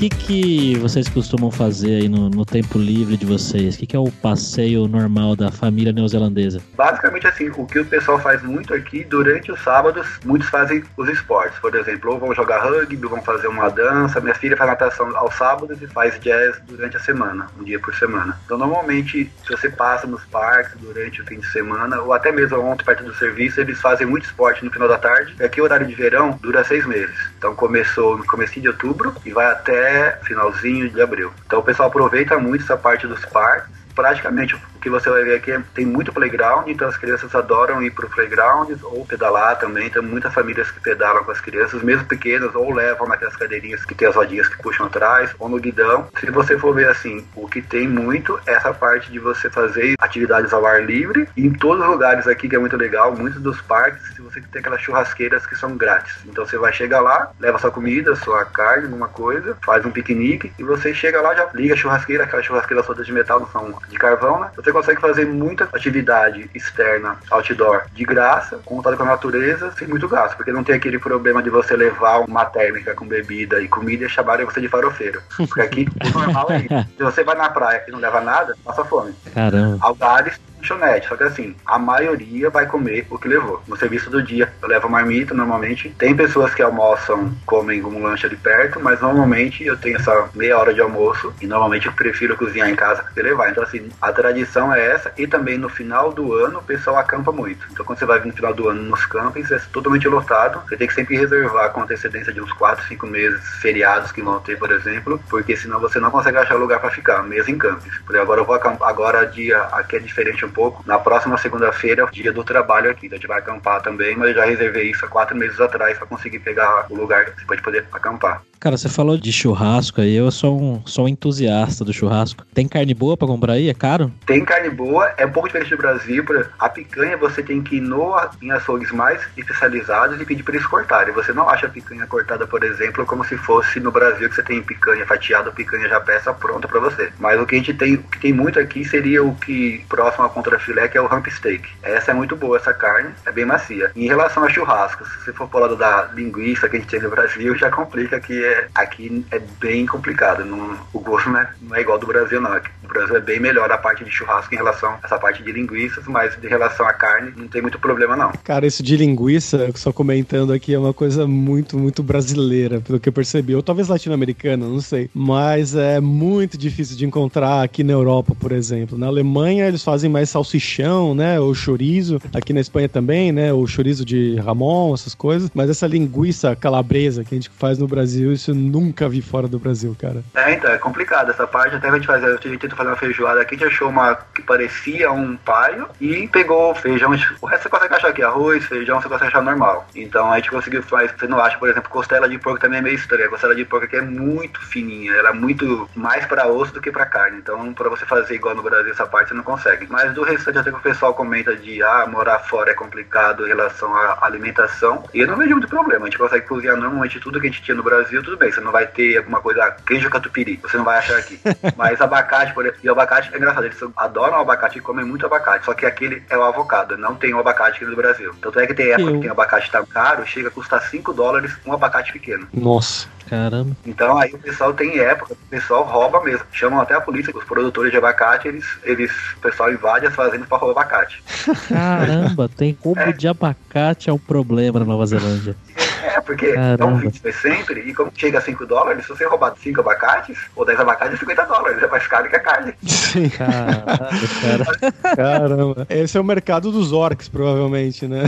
[0.10, 3.76] que que vocês costumam fazer aí no, no tempo livre de vocês?
[3.76, 6.62] O que que é o passeio normal da família neozelandesa?
[6.76, 11.10] Basicamente, assim, o que o pessoal faz muito aqui, durante os sábados, muitos fazem os
[11.10, 11.60] esportes.
[11.60, 14.20] Por exemplo, ou vão jogar rugby, ou vão fazer uma dança.
[14.20, 17.94] Minha filha faz natação aos sábados e faz jazz durante a semana, um dia por
[17.96, 18.40] semana.
[18.46, 22.60] Então, normalmente, se você passa nos parques durante o fim de semana, ou até mesmo
[22.60, 25.36] ontem, perto do serviço, eles fazem muito esporte no final da tarde.
[25.40, 27.33] E aqui, o horário de verão dura seis meses.
[27.44, 31.30] Então, começou no começo de outubro e vai até finalzinho de abril.
[31.46, 35.36] Então, o pessoal aproveita muito essa parte dos parques praticamente o que você vai ver
[35.36, 39.58] aqui é, tem muito playground, então as crianças adoram ir para o playground ou pedalar
[39.58, 39.90] também.
[39.90, 43.96] Tem muitas famílias que pedalam com as crianças, mesmo pequenas, ou levam naquelas cadeirinhas que
[43.96, 46.08] tem as rodinhas que puxam atrás, ou no guidão.
[46.20, 49.96] Se você for ver assim, o que tem muito é essa parte de você fazer
[50.00, 51.30] atividades ao ar livre.
[51.38, 54.04] E em todos os lugares aqui, que é muito legal, muitos dos parques,
[54.34, 56.16] você tem aquelas churrasqueiras que são grátis.
[56.26, 60.52] Então você vai chegar lá, leva sua comida, sua carne, alguma coisa, faz um piquenique
[60.58, 63.74] e você chega lá, já liga a churrasqueira, aquelas churrasqueiras todas de metal, não são
[63.90, 64.52] de carvão, né?
[64.56, 70.08] Você consegue fazer muita atividade externa, outdoor, de graça, contato com a natureza, sem muito
[70.08, 74.06] gasto, porque não tem aquele problema de você levar uma térmica com bebida e comida
[74.06, 75.22] e chamarem você de farofeiro.
[75.38, 76.90] Porque aqui o normal é isso.
[76.98, 79.14] Se você vai na praia e não leva nada, passa fome.
[79.34, 79.78] Caramba.
[79.82, 81.08] Algares, lanchonete.
[81.08, 83.62] Só que assim, a maioria vai comer o que levou.
[83.68, 85.90] No serviço do dia, eu levo marmita normalmente.
[85.98, 90.58] Tem pessoas que almoçam, comem um lanche ali perto, mas normalmente eu tenho essa meia
[90.58, 93.50] hora de almoço e normalmente eu prefiro cozinhar em casa que levar.
[93.50, 97.32] Então assim, a tradição é essa e também no final do ano o pessoal acampa
[97.32, 97.68] muito.
[97.72, 100.62] Então quando você vai no final do ano nos campings, é totalmente lotado.
[100.68, 104.40] Você tem que sempre reservar com antecedência de uns 4, 5 meses, feriados que vão
[104.40, 107.98] ter, por exemplo, porque senão você não consegue achar lugar para ficar, mesmo em campings.
[108.06, 110.84] Por agora eu vou acampar, agora dia aqui é diferente um pouco.
[110.86, 114.46] Na próxima segunda-feira é dia do trabalho aqui, a gente vai acampar também, mas já
[114.46, 118.42] reservei isso há quatro meses atrás para conseguir pegar o lugar pode poder acampar.
[118.64, 122.46] Cara, você falou de churrasco aí, eu sou um, sou um entusiasta do churrasco.
[122.54, 123.70] Tem carne boa pra comprar aí?
[123.70, 124.10] É caro?
[124.26, 126.24] Tem carne boa, é um pouco diferente do Brasil.
[126.58, 130.66] A picanha você tem que ir no, em açougues mais especializados e pedir para eles
[130.66, 131.14] cortarem.
[131.14, 134.44] Você não acha a picanha cortada, por exemplo, como se fosse no Brasil que você
[134.44, 137.12] tem picanha fatiada, picanha já peça pronta para você.
[137.20, 140.24] Mas o que a gente tem, o que tem muito aqui seria o que próximo
[140.24, 141.68] a contrafilé, que é o rump steak.
[141.84, 143.92] Essa é muito boa, essa carne, é bem macia.
[143.94, 147.10] Em relação a churrascos, se for pro lado da linguiça que a gente tem no
[147.10, 150.46] Brasil, já complica que é, aqui é bem complicado.
[150.46, 152.52] Não, o gosto não é, não é igual do Brasil, não.
[152.54, 155.52] No Brasil é bem melhor a parte de churrasco em relação a essa parte de
[155.52, 158.32] linguiças, mas em relação à carne, não tem muito problema, não.
[158.44, 163.10] Cara, isso de linguiça, só comentando aqui, é uma coisa muito, muito brasileira, pelo que
[163.10, 163.56] eu percebi.
[163.56, 165.10] Ou talvez latino-americana, não sei.
[165.14, 168.98] Mas é muito difícil de encontrar aqui na Europa, por exemplo.
[168.98, 171.40] Na Alemanha, eles fazem mais salsichão, né?
[171.40, 172.22] Ou chorizo.
[172.34, 173.54] Aqui na Espanha também, né?
[173.54, 175.50] O chorizo de Ramon, essas coisas.
[175.54, 179.48] Mas essa linguiça calabresa que a gente faz no Brasil, isso eu nunca vi fora
[179.48, 180.24] do Brasil, cara.
[180.36, 181.76] É, então, é complicado essa parte.
[181.76, 184.16] Até a gente fazer, a gente tenta fazer uma feijoada aqui, a gente achou uma
[184.34, 187.12] que parecia um paio e pegou feijão.
[187.42, 189.88] O resto você consegue achar aqui, arroz, feijão, você consegue achar normal.
[189.96, 192.82] Então a gente conseguiu fazer, você não acha, por exemplo, costela de porco também é
[192.82, 193.26] meio estranha.
[193.26, 196.82] A costela de porco aqui é muito fininha, ela é muito mais para osso do
[196.82, 197.38] que para carne.
[197.38, 199.88] Então, para você fazer igual no Brasil, essa parte você não consegue.
[199.90, 203.50] Mas do restante, até que o pessoal comenta de, ah, morar fora é complicado em
[203.50, 205.04] relação à alimentação.
[205.14, 206.06] E eu não vejo muito problema.
[206.06, 208.52] A gente consegue cozinhar normalmente tudo que a gente tinha no Brasil, tudo bem.
[208.52, 211.40] Você não vai ter alguma coisa, queijo catupiry, você não vai achar aqui.
[211.78, 215.06] Mas abacate, por exemplo, e o abacate é engraçado, eles adoram o abacate e comem
[215.06, 215.66] muito abacate.
[215.66, 218.34] Só que aquele é o avocado, não tem o abacate aqui no Brasil.
[218.42, 221.14] Tanto é que tem época Eu- que tem abacate tá caro, chega a custar 5
[221.14, 222.48] dólares um abacate pequeno.
[222.54, 223.08] Nossa.
[223.30, 223.76] Caramba.
[223.86, 226.46] Então aí o pessoal tem época, o pessoal rouba mesmo.
[226.52, 230.48] Chamam até a polícia, os produtores de abacate, eles, eles o pessoal invade as fazendas
[230.48, 231.24] para roubar abacate.
[231.68, 235.56] Caramba, tem combo de abacate é um problema na Nova Zelândia.
[236.04, 236.86] É, porque é Caramba.
[236.86, 240.66] um vídeo sempre, e como chega a 5 dólares, se você roubar 5 abacates, ou
[240.66, 241.82] 10 abacates, é 50 dólares.
[241.82, 242.74] É mais caro que a carne.
[242.84, 243.30] Sim.
[243.30, 245.16] Caralho, cara.
[245.16, 245.88] Caramba.
[245.90, 248.24] Esse é o mercado dos orcs, provavelmente, né?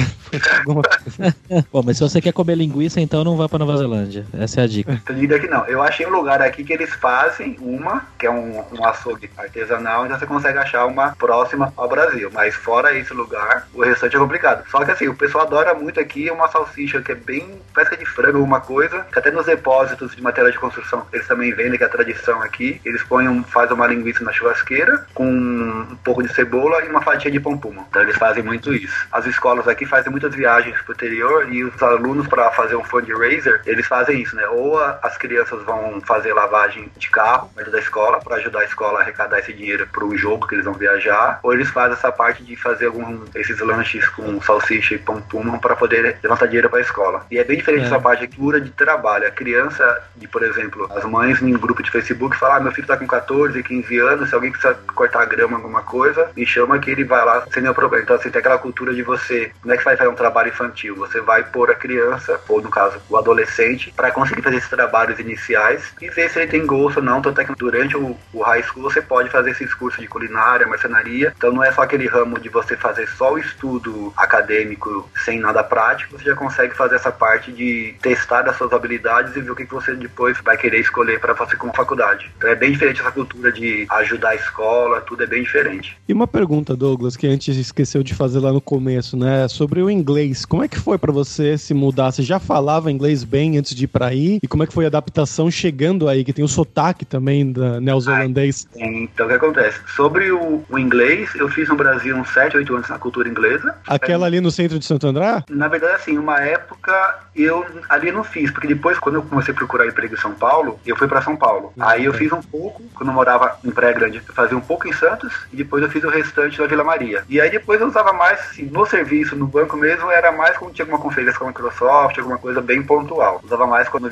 [1.72, 4.26] Bom, mas se você quer comer linguiça, então não vá pra Nova Zelândia.
[4.34, 4.85] Essa é a dica.
[5.14, 5.66] Digo que não.
[5.66, 10.06] Eu achei um lugar aqui que eles fazem uma, que é um, um açougue artesanal,
[10.06, 12.30] então você consegue achar uma próxima ao Brasil.
[12.34, 14.64] Mas fora esse lugar, o restante é complicado.
[14.70, 18.06] Só que assim, o pessoal adora muito aqui uma salsicha que é bem pesca de
[18.06, 21.84] frango, alguma coisa, que até nos depósitos de material de construção eles também vendem, que
[21.84, 22.80] é a tradição aqui.
[22.86, 27.02] Eles põem, um, fazem uma linguiça na churrasqueira com um pouco de cebola e uma
[27.02, 27.86] fatia de pão puma.
[27.90, 29.08] Então eles fazem muito isso.
[29.12, 33.62] As escolas aqui fazem muitas viagens pro interior e os alunos para fazer um fundraiser,
[33.66, 34.48] eles fazem isso, né?
[34.48, 38.66] Ou a- as crianças vão fazer lavagem de carro perto da escola para ajudar a
[38.66, 41.94] escola a arrecadar esse dinheiro para um jogo que eles vão viajar, ou eles fazem
[41.94, 46.46] essa parte de fazer algum esses lanches com salsicha e pão puma para poder levantar
[46.48, 47.26] dinheiro para a escola.
[47.32, 47.86] E é bem diferente É.
[47.88, 49.28] essa parte de cura de trabalho.
[49.28, 52.72] A criança, de por exemplo, as mães em um grupo de Facebook falam: ah, meu
[52.72, 56.80] filho tá com 14, 15 anos, se alguém quiser cortar grama, alguma coisa, me chama
[56.80, 58.04] que ele vai lá sem nenhum problema.
[58.04, 60.96] Então, assim, tem aquela cultura de você, como é que vai fazer um trabalho infantil?
[60.98, 65.20] Você vai pôr a criança, ou no caso, o adolescente, para conseguir fazer esses trabalhos
[65.20, 67.22] iniciais e ver se ele tem gosto ou não.
[67.22, 70.68] Tanto é que durante o, o high school você pode fazer esses cursos de culinária,
[70.68, 71.34] marcenaria.
[71.38, 75.64] Então, não é só aquele ramo de você fazer só o estudo acadêmico sem nada
[75.64, 79.56] prático, você já consegue fazer essa parte de testar as suas habilidades e ver o
[79.56, 82.32] que que você depois vai querer escolher para fazer como faculdade.
[82.38, 85.98] Então é bem diferente essa cultura de ajudar a escola, tudo é bem diferente.
[86.08, 89.48] E uma pergunta, Douglas, que a gente esqueceu de fazer lá no começo, né?
[89.48, 90.46] Sobre o inglês.
[90.46, 92.12] Como é que foi pra você se mudar?
[92.12, 94.40] Você já falava inglês bem antes de ir pra aí?
[94.42, 96.24] E como é que foi a adaptação chegando aí?
[96.24, 98.66] Que tem o sotaque também da neozelandês.
[98.74, 99.82] Então o que acontece?
[99.94, 103.76] Sobre o, o inglês, eu fiz no Brasil uns 7, 8 anos na cultura inglesa.
[103.86, 105.44] Aquela ali no centro de Santo André?
[105.50, 109.58] Na verdade, assim, uma época eu ali não fiz, porque depois, quando eu comecei a
[109.58, 111.74] procurar emprego em São Paulo, eu fui pra São Paulo.
[111.78, 114.88] Aí eu fiz um pouco, quando eu morava em Praia Grande, eu fazia um pouco
[114.88, 117.26] em Santos, e depois eu fiz o restante na Vila Maria.
[117.28, 120.74] E aí depois eu usava mais, assim, no serviço, no banco mesmo, era mais quando
[120.74, 123.42] tinha alguma conferência com a Microsoft, alguma coisa bem pontual.
[123.44, 124.12] Usava mais quando eu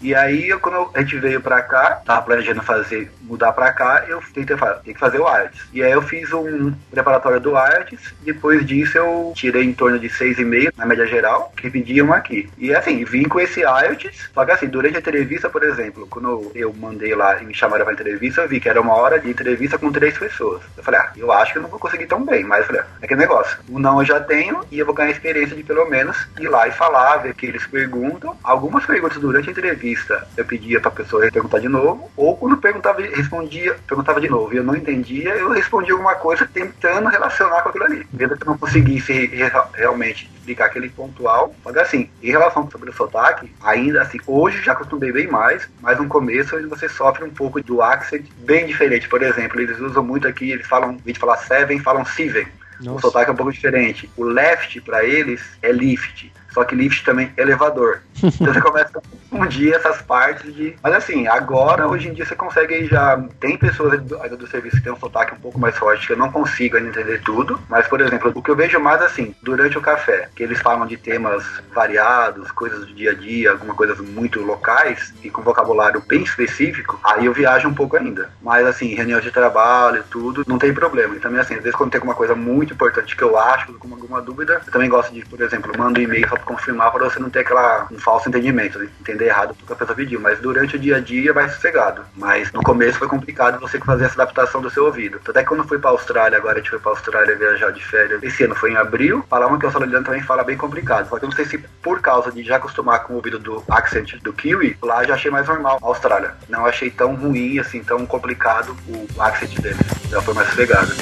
[0.00, 4.20] E aí, quando a gente veio pra cá, tava planejando fazer, mudar pra cá, eu
[4.34, 5.68] tentei que fazer o IELTS.
[5.72, 10.08] E aí eu fiz um preparatório do IELTS, depois disso eu tirei em torno de
[10.08, 12.50] 6,5 na média geral, que pediam aqui.
[12.58, 16.50] E assim, vim com esse IELTS, só que assim, durante a entrevista, por exemplo, quando
[16.54, 19.30] eu mandei lá e me chamaram pra entrevista, eu vi que era uma hora de
[19.30, 20.62] entrevista com três pessoas.
[20.76, 22.82] Eu falei, ah, eu acho que eu não vou conseguir tão bem, mas eu falei,
[22.82, 23.58] ah, é que negócio.
[23.68, 26.68] O não eu já tenho e eu vou ganhar experiência de pelo menos ir lá
[26.68, 28.36] e falar, ver o que eles perguntam.
[28.42, 33.00] Algumas perguntas durante a entrevista eu pedia pra pessoa perguntar de novo, ou quando perguntava,
[33.02, 37.68] respondia, perguntava de novo e eu não entendia, eu respondia alguma coisa tentando relacionar com
[37.68, 38.06] aquilo ali.
[38.12, 41.54] Vendo que eu não conseguisse re- realmente explicar aquele pontual.
[41.64, 45.98] Mas assim, em relação sobre o sotaque, ainda assim, hoje já acostumei bem mais, mas
[45.98, 49.08] no começo você sofre um pouco do accent bem diferente.
[49.08, 52.46] Por exemplo, eles usam muito aqui, eles falam, em vez de falar seven, falam seven.
[52.80, 53.02] O Nossa.
[53.02, 54.10] sotaque é um pouco diferente.
[54.16, 56.32] O left pra eles é lift.
[56.52, 58.00] Só que lift também é elevador.
[58.22, 60.76] Então você começa a confundir essas partes de.
[60.82, 63.22] Mas assim, agora, hoje em dia, você consegue já.
[63.40, 66.12] Tem pessoas do, ainda do serviço que tem um sotaque um pouco mais forte, que
[66.12, 67.58] eu não consigo ainda entender tudo.
[67.68, 70.86] Mas, por exemplo, o que eu vejo mais assim, durante o café, que eles falam
[70.86, 76.02] de temas variados, coisas do dia a dia, algumas coisas muito locais e com vocabulário
[76.06, 78.30] bem específico, aí eu viajo um pouco ainda.
[78.42, 81.16] Mas assim, reunião de trabalho e tudo, não tem problema.
[81.16, 83.92] E também assim, às vezes quando tem alguma coisa muito importante que eu acho, com
[83.92, 87.18] alguma dúvida, eu também gosto de, por exemplo, mando um e-mail só confirmar para você
[87.18, 88.88] não ter aquela, um falso entendimento, né?
[89.00, 90.20] entender errado o que a pessoa pediu.
[90.20, 92.04] Mas durante o dia a dia vai sossegado.
[92.16, 95.20] Mas no começo foi complicado você fazer essa adaptação do seu ouvido.
[95.28, 98.22] Até quando eu fui pra Austrália, agora a gente foi pra Austrália viajar de férias,
[98.22, 101.08] esse ano foi em abril, falavam que o australiano também fala bem complicado.
[101.08, 103.62] Só que eu não sei se por causa de já acostumar com o ouvido do
[103.70, 106.34] accent do Kiwi, lá já achei mais normal a Austrália.
[106.48, 109.80] Não achei tão ruim, assim, tão complicado o accent deles.
[110.10, 110.92] Já foi mais sossegado.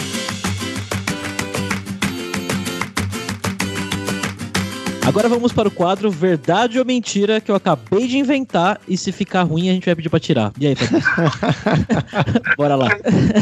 [5.11, 9.11] Agora vamos para o quadro Verdade ou Mentira que eu acabei de inventar e se
[9.11, 10.53] ficar ruim a gente vai pedir pra tirar.
[10.57, 10.77] E aí?
[12.57, 12.91] Bora lá.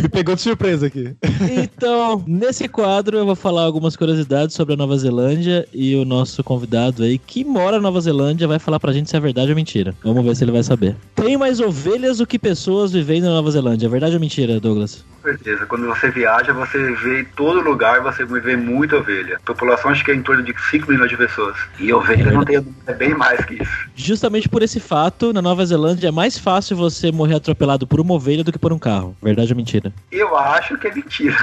[0.03, 1.15] Me pegou de surpresa aqui.
[1.63, 6.43] Então, nesse quadro eu vou falar algumas curiosidades sobre a Nova Zelândia e o nosso
[6.43, 9.57] convidado aí que mora na Nova Zelândia vai falar pra gente se é verdade ou
[9.57, 9.95] mentira.
[10.03, 10.97] Vamos ver se ele vai saber.
[11.17, 13.89] Tem mais ovelhas do que pessoas vivendo na Nova Zelândia.
[13.89, 15.05] É verdade ou mentira, Douglas?
[15.21, 15.67] Com certeza.
[15.67, 19.37] Quando você viaja, você vê em todo lugar, você vê muita ovelha.
[19.37, 21.58] A população acho que é em torno de 5 milhões de pessoas.
[21.79, 23.89] E ovelha não tem é bem mais que isso.
[23.95, 28.15] Justamente por esse fato, na Nova Zelândia é mais fácil você morrer atropelado por uma
[28.15, 29.17] ovelha do que por um carro.
[29.23, 29.93] Verdade ou mentira?
[30.11, 31.37] Eu acho que é mentira.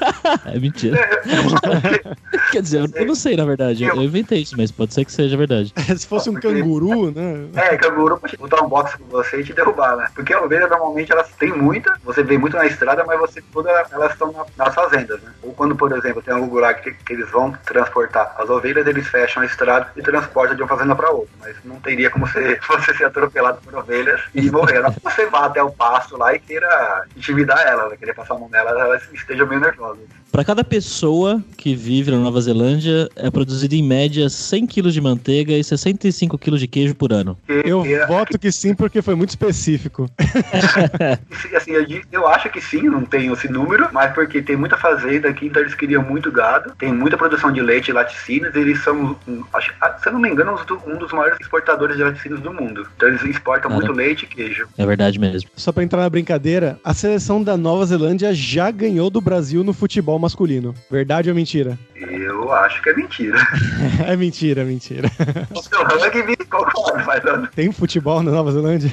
[0.46, 0.96] É mentira.
[2.52, 3.84] Quer dizer, eu, eu não sei, na verdade.
[3.84, 5.72] Eu, eu inventei isso, mas pode ser que seja verdade.
[5.96, 7.48] Se fosse um canguru, né?
[7.54, 10.08] É, canguru pode botar um box com você e te derrubar, né?
[10.14, 13.70] Porque a ovelha normalmente elas têm muita, você vê muito na estrada, mas você toda
[13.70, 15.32] elas estão na, nas fazendas, né?
[15.42, 19.06] Ou quando, por exemplo, tem algum lugar que, que eles vão transportar as ovelhas, eles
[19.06, 21.34] fecham a estrada e transportam de uma fazenda para outra.
[21.40, 24.80] Mas não teria como você, você ser atropelado por ovelhas e morrer.
[24.80, 28.38] Não você vá até o pasto lá e queira intimidar ela, vai querer passar a
[28.38, 29.85] mão nela, elas estejam meio nervosas.
[30.36, 35.00] Para cada pessoa que vive na Nova Zelândia, é produzido em média 100 kg de
[35.00, 37.38] manteiga e 65 kg de queijo por ano.
[37.48, 40.10] Eu voto que sim, porque foi muito específico.
[41.56, 45.28] assim, eu, eu, acho que sim, não tenho esse número, mas porque tem muita fazenda
[45.28, 49.16] aqui, então eles criam muito gado, tem muita produção de leite e laticínios, eles são,
[49.54, 52.86] acho, ah, se eu não me engano, um dos maiores exportadores de laticínios do mundo.
[52.96, 54.68] Então eles exportam muito leite e queijo.
[54.76, 55.48] É verdade mesmo.
[55.56, 59.72] Só para entrar na brincadeira, a seleção da Nova Zelândia já ganhou do Brasil no
[59.76, 60.74] futebol masculino.
[60.90, 61.78] Verdade ou mentira?
[61.94, 63.38] Eu acho que é mentira.
[64.06, 65.08] é mentira, é mentira.
[65.54, 67.50] O seu rugby, concordo, mas...
[67.54, 68.90] Tem futebol na Nova Zelândia?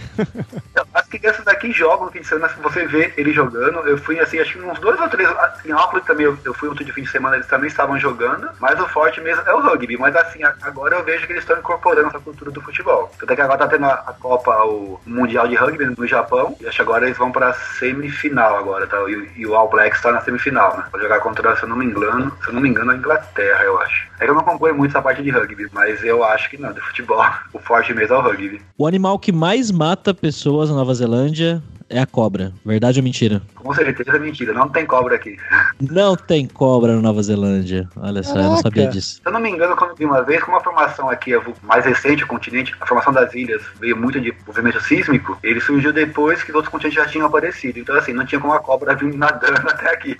[0.93, 4.19] As crianças daqui jogam no fim de semana, se você vê ele jogando, eu fui
[4.19, 5.30] assim, acho que uns dois ou três,
[5.65, 8.80] em Auckland também, eu, fui outro de fim de semana, eles também estavam jogando, mas
[8.80, 12.10] o forte mesmo é o rugby, mas assim, agora eu vejo que eles estão incorporando
[12.10, 13.12] essa cultura do futebol.
[13.19, 16.56] Tanto é que agora tá tendo a, a Copa, o Mundial de Rugby no Japão,
[16.60, 18.98] e acho que agora eles vão pra semifinal agora, tá?
[19.10, 21.86] E, e o All Blacks tá na semifinal, Pra jogar contra, se eu não me
[21.86, 24.08] engano, se eu não me engano, a Inglaterra, eu acho.
[24.20, 26.74] É que eu não acompanho muito essa parte de rugby, mas eu acho que não,
[26.74, 28.62] do futebol, o forte mesmo é o rugby.
[28.78, 31.62] O animal que mais mata pessoas na Nova Zelândia
[31.93, 32.51] é a cobra.
[32.65, 33.41] Verdade ou mentira?
[33.56, 34.53] Com certeza é mentira.
[34.53, 35.38] Não tem cobra aqui.
[35.79, 37.88] Não tem cobra na Nova Zelândia.
[37.95, 38.47] Olha só, Caraca.
[38.47, 39.15] eu não sabia disso.
[39.15, 41.86] Se eu não me engano, quando vi uma vez, como a formação aqui é mais
[41.86, 46.43] recente, o continente, a formação das ilhas veio muito de movimento sísmico, ele surgiu depois
[46.43, 47.79] que os outros continentes já tinham aparecido.
[47.79, 50.17] Então, assim, não tinha como a cobra vir nadando até aqui.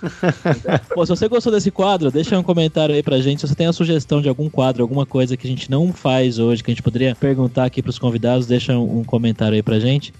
[0.94, 3.40] Pô, se você gostou desse quadro, deixa um comentário aí pra gente.
[3.40, 6.38] Se você tem a sugestão de algum quadro, alguma coisa que a gente não faz
[6.38, 10.12] hoje, que a gente poderia perguntar aqui pros convidados, deixa um comentário aí pra gente.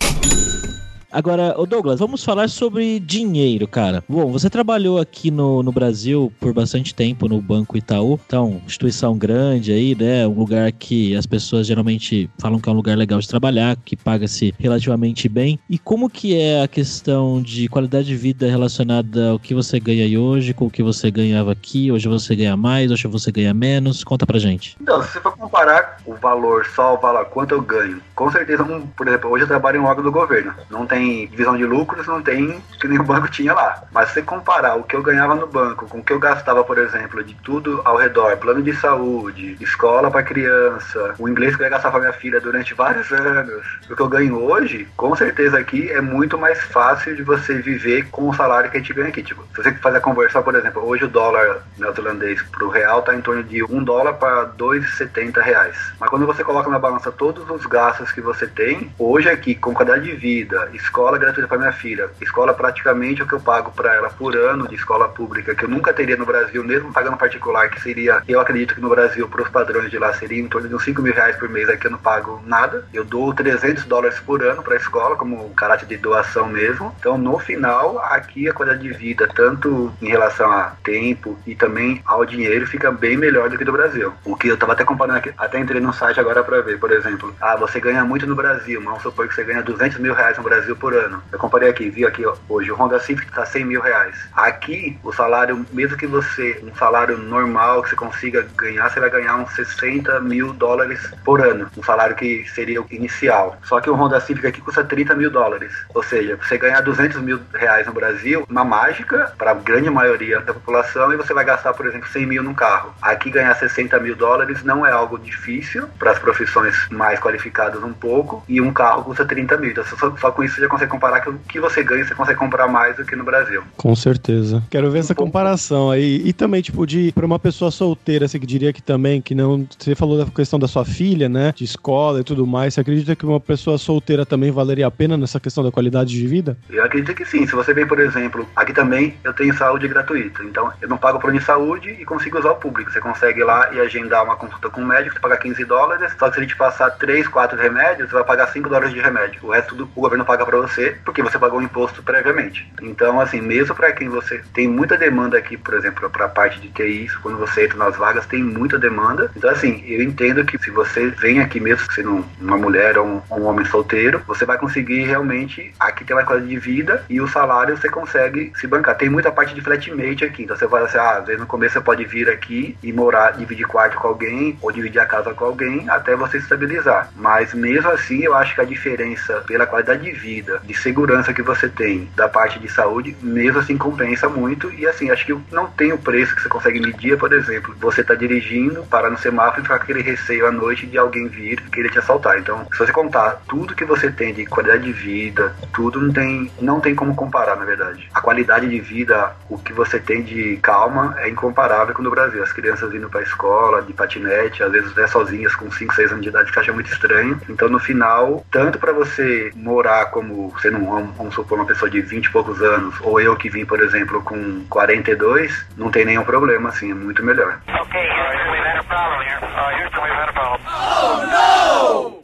[1.14, 4.02] Agora, o Douglas, vamos falar sobre dinheiro, cara.
[4.08, 9.16] Bom, você trabalhou aqui no, no Brasil por bastante tempo no Banco Itaú, então, instituição
[9.16, 10.26] grande aí, né?
[10.26, 13.96] Um lugar que as pessoas geralmente falam que é um lugar legal de trabalhar, que
[13.96, 15.56] paga-se relativamente bem.
[15.70, 20.02] E como que é a questão de qualidade de vida relacionada ao que você ganha
[20.02, 21.92] aí hoje, com o que você ganhava aqui?
[21.92, 24.02] Hoje você ganha mais, hoje você ganha menos?
[24.02, 24.76] Conta pra gente.
[24.80, 28.64] Então, se você for comparar o valor só o valor quanto eu ganho, com certeza,
[28.96, 30.52] por exemplo, hoje eu trabalho em um órgão do governo.
[30.68, 33.82] Não tem tem de lucros, não tem que nem o banco tinha lá.
[33.92, 36.78] Mas se comparar o que eu ganhava no banco com o que eu gastava, por
[36.78, 41.66] exemplo, de tudo ao redor, plano de saúde, escola para criança, o inglês que eu
[41.66, 45.58] ia gastar para minha filha durante vários anos, o que eu ganho hoje, com certeza
[45.58, 49.08] aqui é muito mais fácil de você viver com o salário que a gente ganha
[49.08, 49.22] aqui.
[49.22, 53.14] Tipo, se você fazer a conversão, por exemplo, hoje o dólar neozelandês pro real tá
[53.14, 55.76] em torno de 1 dólar para 2,70 reais.
[55.98, 59.74] Mas quando você coloca na balança todos os gastos que você tem, hoje aqui, com
[59.74, 62.10] qualidade de vida, escola gratuita para minha filha.
[62.20, 65.68] Escola praticamente o que eu pago para ela por ano de escola pública, que eu
[65.68, 69.42] nunca teria no Brasil, mesmo pagando particular, que seria, eu acredito que no Brasil, para
[69.42, 71.68] os padrões de lá, seria em torno de uns 5 mil reais por mês.
[71.68, 72.86] Aqui eu não pago nada.
[72.92, 76.94] Eu dou 300 dólares por ano para a escola, como caráter de doação mesmo.
[76.98, 82.00] Então, no final, aqui a qualidade de vida, tanto em relação a tempo e também
[82.04, 84.12] ao dinheiro, fica bem melhor do que do Brasil.
[84.24, 86.90] O que eu estava até comparando aqui, até entrei no site agora para ver, por
[86.90, 90.36] exemplo, ah, você ganha muito no Brasil, vamos supor que você ganha 200 mil reais
[90.36, 91.22] no Brasil por ano.
[91.32, 94.14] Eu comparei aqui, vi aqui hoje, o Honda Civic está 100 mil reais.
[94.34, 99.08] Aqui, o salário, mesmo que você, um salário normal que você consiga ganhar, você vai
[99.08, 101.70] ganhar uns 60 mil dólares por ano.
[101.74, 103.56] Um salário que seria o inicial.
[103.62, 105.72] Só que o Honda Civic aqui custa 30 mil dólares.
[105.94, 110.40] Ou seja, você ganhar 200 mil reais no Brasil, uma mágica para a grande maioria
[110.40, 112.94] da população, e você vai gastar, por exemplo, 100 mil num carro.
[113.00, 117.94] Aqui ganhar 60 mil dólares não é algo difícil para as profissões mais qualificadas um
[117.94, 119.70] pouco, e um carro custa 30 mil.
[119.70, 122.38] Então, só, só com isso já consegue comparar que o que você ganha você consegue
[122.38, 123.62] comprar mais do que no Brasil.
[123.76, 124.62] Com certeza.
[124.70, 125.30] Quero ver um essa pouco.
[125.30, 126.20] comparação aí.
[126.24, 129.66] E também, tipo, de para uma pessoa solteira, você que diria que também, que não.
[129.78, 131.52] Você falou da questão da sua filha, né?
[131.54, 132.74] De escola e tudo mais.
[132.74, 136.26] Você acredita que uma pessoa solteira também valeria a pena nessa questão da qualidade de
[136.26, 136.56] vida?
[136.68, 137.46] Eu acredito que sim.
[137.46, 140.42] Se você vem, por exemplo, aqui também eu tenho saúde gratuita.
[140.42, 142.90] Então, eu não pago plano de saúde e consigo usar o público.
[142.90, 146.12] Você consegue ir lá e agendar uma consulta com um médico, você paga 15 dólares.
[146.18, 149.00] Só que se ele te passar 3, 4 remédios, você vai pagar 5 dólares de
[149.00, 149.40] remédio.
[149.42, 152.70] O resto do, o governo paga pra para você, porque você pagou o imposto previamente.
[152.80, 156.60] Então, assim, mesmo para quem você tem muita demanda aqui, por exemplo, para a parte
[156.60, 159.30] de TI, quando você entra nas vagas, tem muita demanda.
[159.36, 163.22] Então, assim, eu entendo que se você vem aqui mesmo sendo uma mulher ou um,
[163.32, 167.28] um homem solteiro, você vai conseguir realmente aqui ter uma qualidade de vida e o
[167.28, 168.96] salário você consegue se bancar.
[168.96, 171.74] Tem muita parte de flatmate aqui, então você vai assim, ah, às vezes no começo
[171.74, 175.44] você pode vir aqui e morar, dividir quarto com alguém ou dividir a casa com
[175.44, 177.10] alguém até você se estabilizar.
[177.16, 181.42] Mas mesmo assim, eu acho que a diferença pela qualidade de vida, de segurança que
[181.42, 184.72] você tem da parte de saúde, mesmo assim compensa muito.
[184.72, 188.02] E assim, acho que não tem o preço que você consegue medir, por exemplo, você
[188.02, 191.60] tá dirigindo, parar no semáforo e ficar com aquele receio à noite de alguém vir
[191.70, 192.38] querer te assaltar.
[192.38, 196.50] Então, se você contar tudo que você tem de qualidade de vida, tudo não tem,
[196.60, 198.08] não tem como comparar, na verdade.
[198.14, 202.10] A qualidade de vida, o que você tem de calma é incomparável com o no
[202.10, 202.42] Brasil.
[202.42, 206.22] As crianças indo pra escola, de patinete, às vezes até sozinhas com 5, 6 anos
[206.22, 207.40] de idade, que acha muito estranho.
[207.48, 212.00] Então, no final, tanto para você morar como sendo, um, vamos supor, uma pessoa de
[212.00, 216.24] 20 e poucos anos, ou eu que vim, por exemplo, com 42, não tem nenhum
[216.24, 217.60] problema, assim, é muito melhor.
[217.68, 219.38] Okay, Houston, we've had a problem here.
[219.42, 220.54] Uh, Houston, we've had a problem.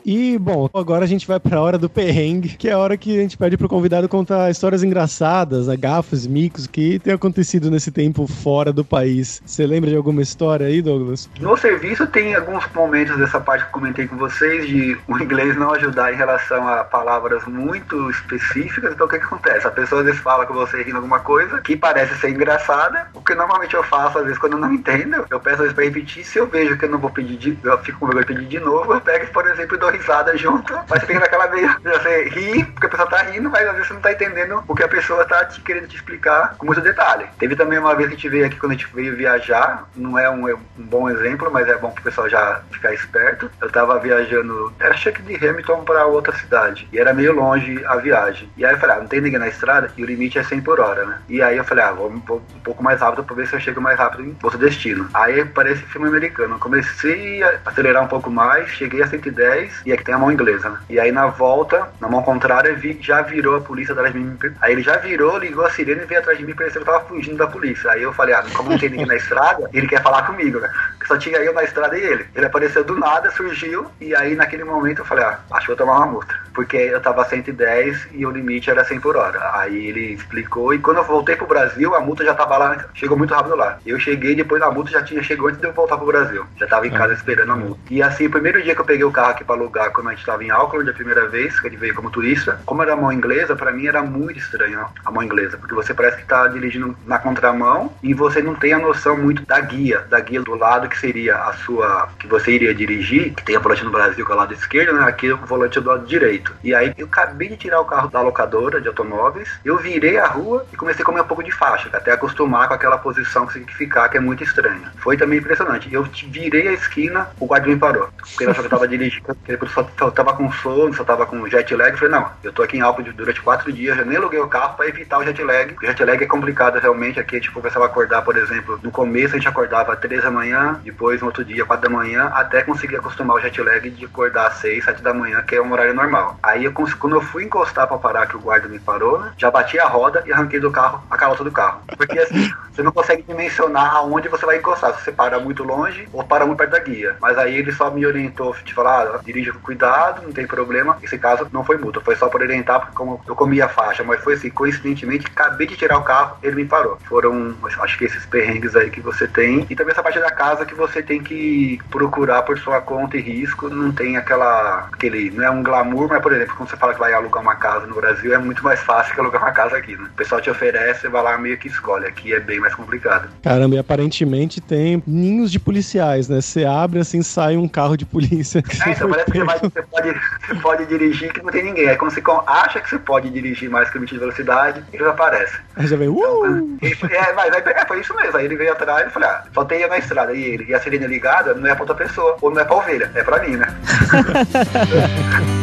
[0.05, 3.19] E, bom, agora a gente vai pra hora do perrengue, que é a hora que
[3.19, 8.27] a gente pede pro convidado contar histórias engraçadas, agafos, micos, que tem acontecido nesse tempo
[8.27, 9.43] fora do país.
[9.45, 11.29] Você lembra de alguma história aí, Douglas?
[11.39, 15.73] No serviço tem alguns momentos dessa parte que comentei com vocês de o inglês não
[15.75, 18.93] ajudar em relação a palavras muito específicas.
[18.93, 19.67] Então o que, que acontece?
[19.67, 23.21] A pessoa às vezes fala com você rindo alguma coisa que parece ser engraçada, o
[23.21, 25.85] que normalmente eu faço às vezes quando eu não entendo, eu peço às vezes pra
[25.85, 26.25] repetir.
[26.25, 28.47] Se eu vejo que eu não vou pedir de, eu fico com vergonha de pedir
[28.47, 30.79] de novo, eu pego, por exemplo, e dou risada junto.
[30.89, 33.95] Mas fica naquela meio, você ri, porque a pessoa tá rindo, mas às vezes você
[33.95, 37.27] não tá entendendo o que a pessoa tá te querendo te explicar com muito detalhe.
[37.39, 40.19] Teve também uma vez que a gente veio aqui quando a gente veio viajar, não
[40.19, 43.51] é um, um bom exemplo, mas é bom pro pessoal já ficar esperto.
[43.61, 47.97] Eu tava viajando, era cheque de Hamilton pra outra cidade, e era meio longe a
[47.97, 48.51] viagem.
[48.57, 50.61] E aí eu falei, ah, não tem ninguém na estrada, e o limite é 100
[50.63, 51.19] por hora, né?
[51.29, 53.61] E aí eu falei, ah, vou, vou um pouco mais rápido pra ver se eu
[53.61, 55.09] chego mais rápido em outro destino.
[55.15, 56.55] Aí parece filme americano.
[56.55, 60.31] Eu comecei a acelerar um pouco mais, cheguei a 110, e aqui tem a mão
[60.31, 60.79] inglesa, né?
[60.89, 64.37] E aí na volta, na mão contrária, vi, já virou a polícia atrás de mim.
[64.61, 66.95] Aí ele já virou, ligou a sirene e veio atrás de mim, parecendo que eu
[66.95, 67.91] tava fugindo da polícia.
[67.91, 70.71] Aí eu falei, ah, como não tem ninguém na estrada, ele quer falar comigo, né?
[71.07, 72.27] Só tinha eu na estrada e ele.
[72.35, 75.77] Ele apareceu do nada, surgiu, e aí naquele momento eu falei, ah, acho que vou
[75.77, 76.35] tomar uma multa.
[76.55, 79.39] Porque eu tava 110 e o limite era 100 por hora.
[79.55, 83.17] Aí ele explicou, e quando eu voltei pro Brasil, a multa já tava lá, chegou
[83.17, 83.79] muito rápido lá.
[83.85, 86.45] Eu cheguei, depois a multa já tinha chegou antes de eu voltar pro Brasil.
[86.59, 87.81] Já tava em casa esperando a multa.
[87.91, 90.15] E assim, o primeiro dia que eu peguei o carro aqui pra alugar, quando a
[90.15, 92.97] gente tava em Auckland, a primeira vez que a gente veio como turista, como era
[92.97, 96.47] mão inglesa, pra mim era muito estranho a mão inglesa, porque você parece que tá
[96.49, 100.55] dirigindo na contramão e você não tem a noção muito da guia, da guia do
[100.55, 104.25] lado que seria a sua, que você iria dirigir, que tem a volante no Brasil
[104.25, 105.05] que é o lado esquerdo, né?
[105.05, 106.55] Aqui o volante é do lado direito.
[106.63, 110.27] E aí eu acabei de tirar o carro da locadora de automóveis, eu virei a
[110.27, 113.55] rua e comecei a comer um pouco de faixa, até acostumar com aquela posição que
[113.55, 114.93] tem que ficar, que é muito estranha.
[114.99, 115.93] Foi também impressionante.
[115.93, 118.09] Eu virei a esquina, o guarda me parou.
[118.19, 121.49] Porque ele achou que eu tava dirigindo, ele só, tava com sono, só tava com
[121.49, 121.93] jet lag.
[121.93, 124.49] Eu falei, não, eu tô aqui em Alpha durante quatro dias, eu nem aluguei o
[124.49, 125.75] carro para evitar o jet lag.
[125.81, 127.21] O jet lag é complicado realmente.
[127.21, 130.31] Aqui, tipo, você vai acordar, por exemplo, no começo a gente acordava às três da
[130.31, 134.05] manhã, depois no outro dia, quatro da manhã, até conseguir acostumar o jet lag de
[134.05, 136.39] acordar às seis, sete da manhã, que é um horário normal.
[136.43, 139.51] Aí eu, quando eu fui encostar para parar, que o guarda me parou, né, já
[139.51, 141.83] bati a roda e arranquei do carro a calota do carro.
[141.97, 146.09] Porque assim, você não consegue dimensionar aonde você vai encostar, se você para muito longe
[146.13, 147.17] ou para muito perto da guia.
[147.21, 150.99] Mas aí ele só me orientou, de falar, ah, dirija com cuidado, não tem problema.
[151.03, 154.03] Esse caso não foi multa, foi só por orientar, porque como eu comi a faixa,
[154.03, 156.99] mas foi assim, coincidentemente, acabei de tirar o carro, ele me parou.
[157.09, 159.67] Foram, acho que esses perrengues aí que você tem.
[159.69, 163.21] E também essa parte da casa que você tem que procurar por sua conta e
[163.21, 166.95] risco, não tem aquela, aquele, não é um glamour, mas por exemplo, quando você fala
[166.95, 169.77] que vai alugar uma casa no Brasil, é muito mais fácil que alugar uma casa
[169.77, 170.09] aqui, né?
[170.13, 172.07] O pessoal te oferece, você vai lá meio que escolhe.
[172.07, 173.29] Aqui é bem mais complicado.
[173.43, 176.41] Caramba, e aparentemente tem ninhos de policiais, né?
[176.41, 178.63] Você abre assim, sai um carro de polícia.
[178.87, 181.89] É, então parece que você, vai, você, pode, você pode dirigir que não tem ninguém.
[181.89, 185.07] Aí quando você acha que você pode dirigir mais que o limite de velocidade, eles
[185.07, 185.61] aparecem.
[185.77, 186.79] Aí já vem, uh!
[186.83, 188.37] Então, é, mas aí, é, foi isso mesmo.
[188.37, 190.33] Aí ele veio atrás e falei, ah, só tem na estrada.
[190.33, 192.77] E ele, e a sirene ligada não é pra outra pessoa, ou não é pra
[192.77, 193.67] ovelha, é pra mim, né?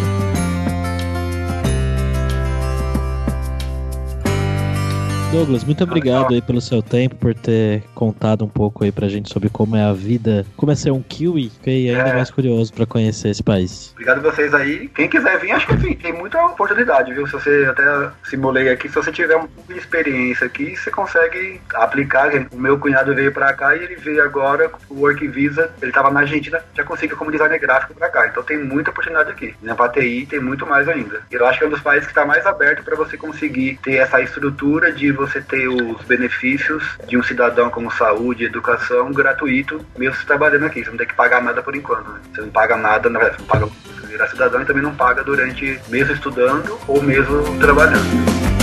[5.32, 9.32] Douglas, muito obrigado aí pelo seu tempo, por ter contado um pouco aí pra gente
[9.32, 11.50] sobre como é a vida, como é ser um kiwi.
[11.50, 12.14] Fiquei ainda É.
[12.14, 13.92] mais curioso pra conhecer esse país.
[13.92, 14.88] Obrigado a vocês aí.
[14.96, 17.28] Quem quiser vir, acho que assim, tem muita oportunidade, viu?
[17.28, 17.84] Se você até
[18.24, 22.32] simulei aqui, se você tiver um pouco de experiência aqui, você consegue aplicar.
[22.54, 25.70] O meu cunhado veio pra cá e ele veio agora com o Work Visa.
[25.82, 28.28] Ele tava na Argentina, já conseguiu como designer gráfico pra cá.
[28.28, 29.54] Então tem muita oportunidade aqui.
[29.62, 31.22] Na TI tem muito mais ainda.
[31.30, 33.96] Eu acho que é um dos países que está mais aberto para você conseguir ter
[33.96, 40.26] essa estrutura de você ter os benefícios de um cidadão como saúde, educação gratuito, mesmo
[40.26, 40.84] trabalhando aqui.
[40.84, 42.10] Você não tem que pagar nada por enquanto.
[42.10, 42.20] Né?
[42.34, 43.68] Você não paga nada, você não paga
[44.08, 48.57] virar cidadão e também não paga durante mesmo estudando ou mesmo trabalhando.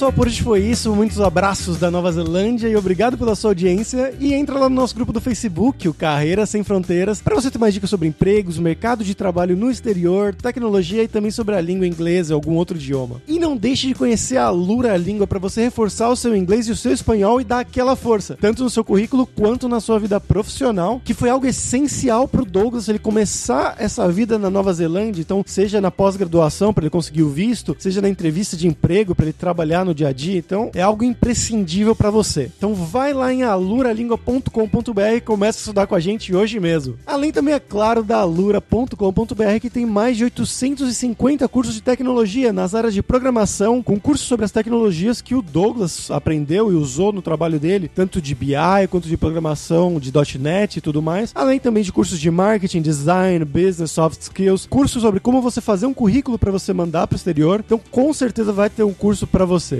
[0.00, 0.94] Pessoal, por hoje foi isso.
[0.94, 4.14] Muitos abraços da Nova Zelândia e obrigado pela sua audiência.
[4.18, 7.58] E entra lá no nosso grupo do Facebook, o Carreira Sem Fronteiras, para você ter
[7.58, 11.86] mais dicas sobre empregos, mercado de trabalho no exterior, tecnologia e também sobre a língua
[11.86, 13.20] inglesa e algum outro idioma.
[13.28, 16.72] E não deixe de conhecer a Lura Língua para você reforçar o seu inglês e
[16.72, 20.18] o seu espanhol e dar aquela força, tanto no seu currículo quanto na sua vida
[20.18, 25.20] profissional, que foi algo essencial pro Douglas ele começar essa vida na Nova Zelândia.
[25.20, 29.26] Então, seja na pós-graduação para ele conseguir o visto, seja na entrevista de emprego para
[29.26, 30.38] ele trabalhar no dia a dia.
[30.38, 32.50] Então, é algo imprescindível para você.
[32.56, 36.96] Então, vai lá em aluralingua.com.br e começa a estudar com a gente hoje mesmo.
[37.06, 42.74] Além também, é claro, da alura.com.br que tem mais de 850 cursos de tecnologia nas
[42.74, 47.22] áreas de programação, com cursos sobre as tecnologias que o Douglas aprendeu e usou no
[47.22, 48.54] trabalho dele, tanto de BI
[48.90, 51.32] quanto de programação de .NET e tudo mais.
[51.34, 55.86] Além também de cursos de marketing, design, business, soft skills, cursos sobre como você fazer
[55.86, 57.62] um currículo para você mandar para o exterior.
[57.64, 59.79] Então, com certeza vai ter um curso para você.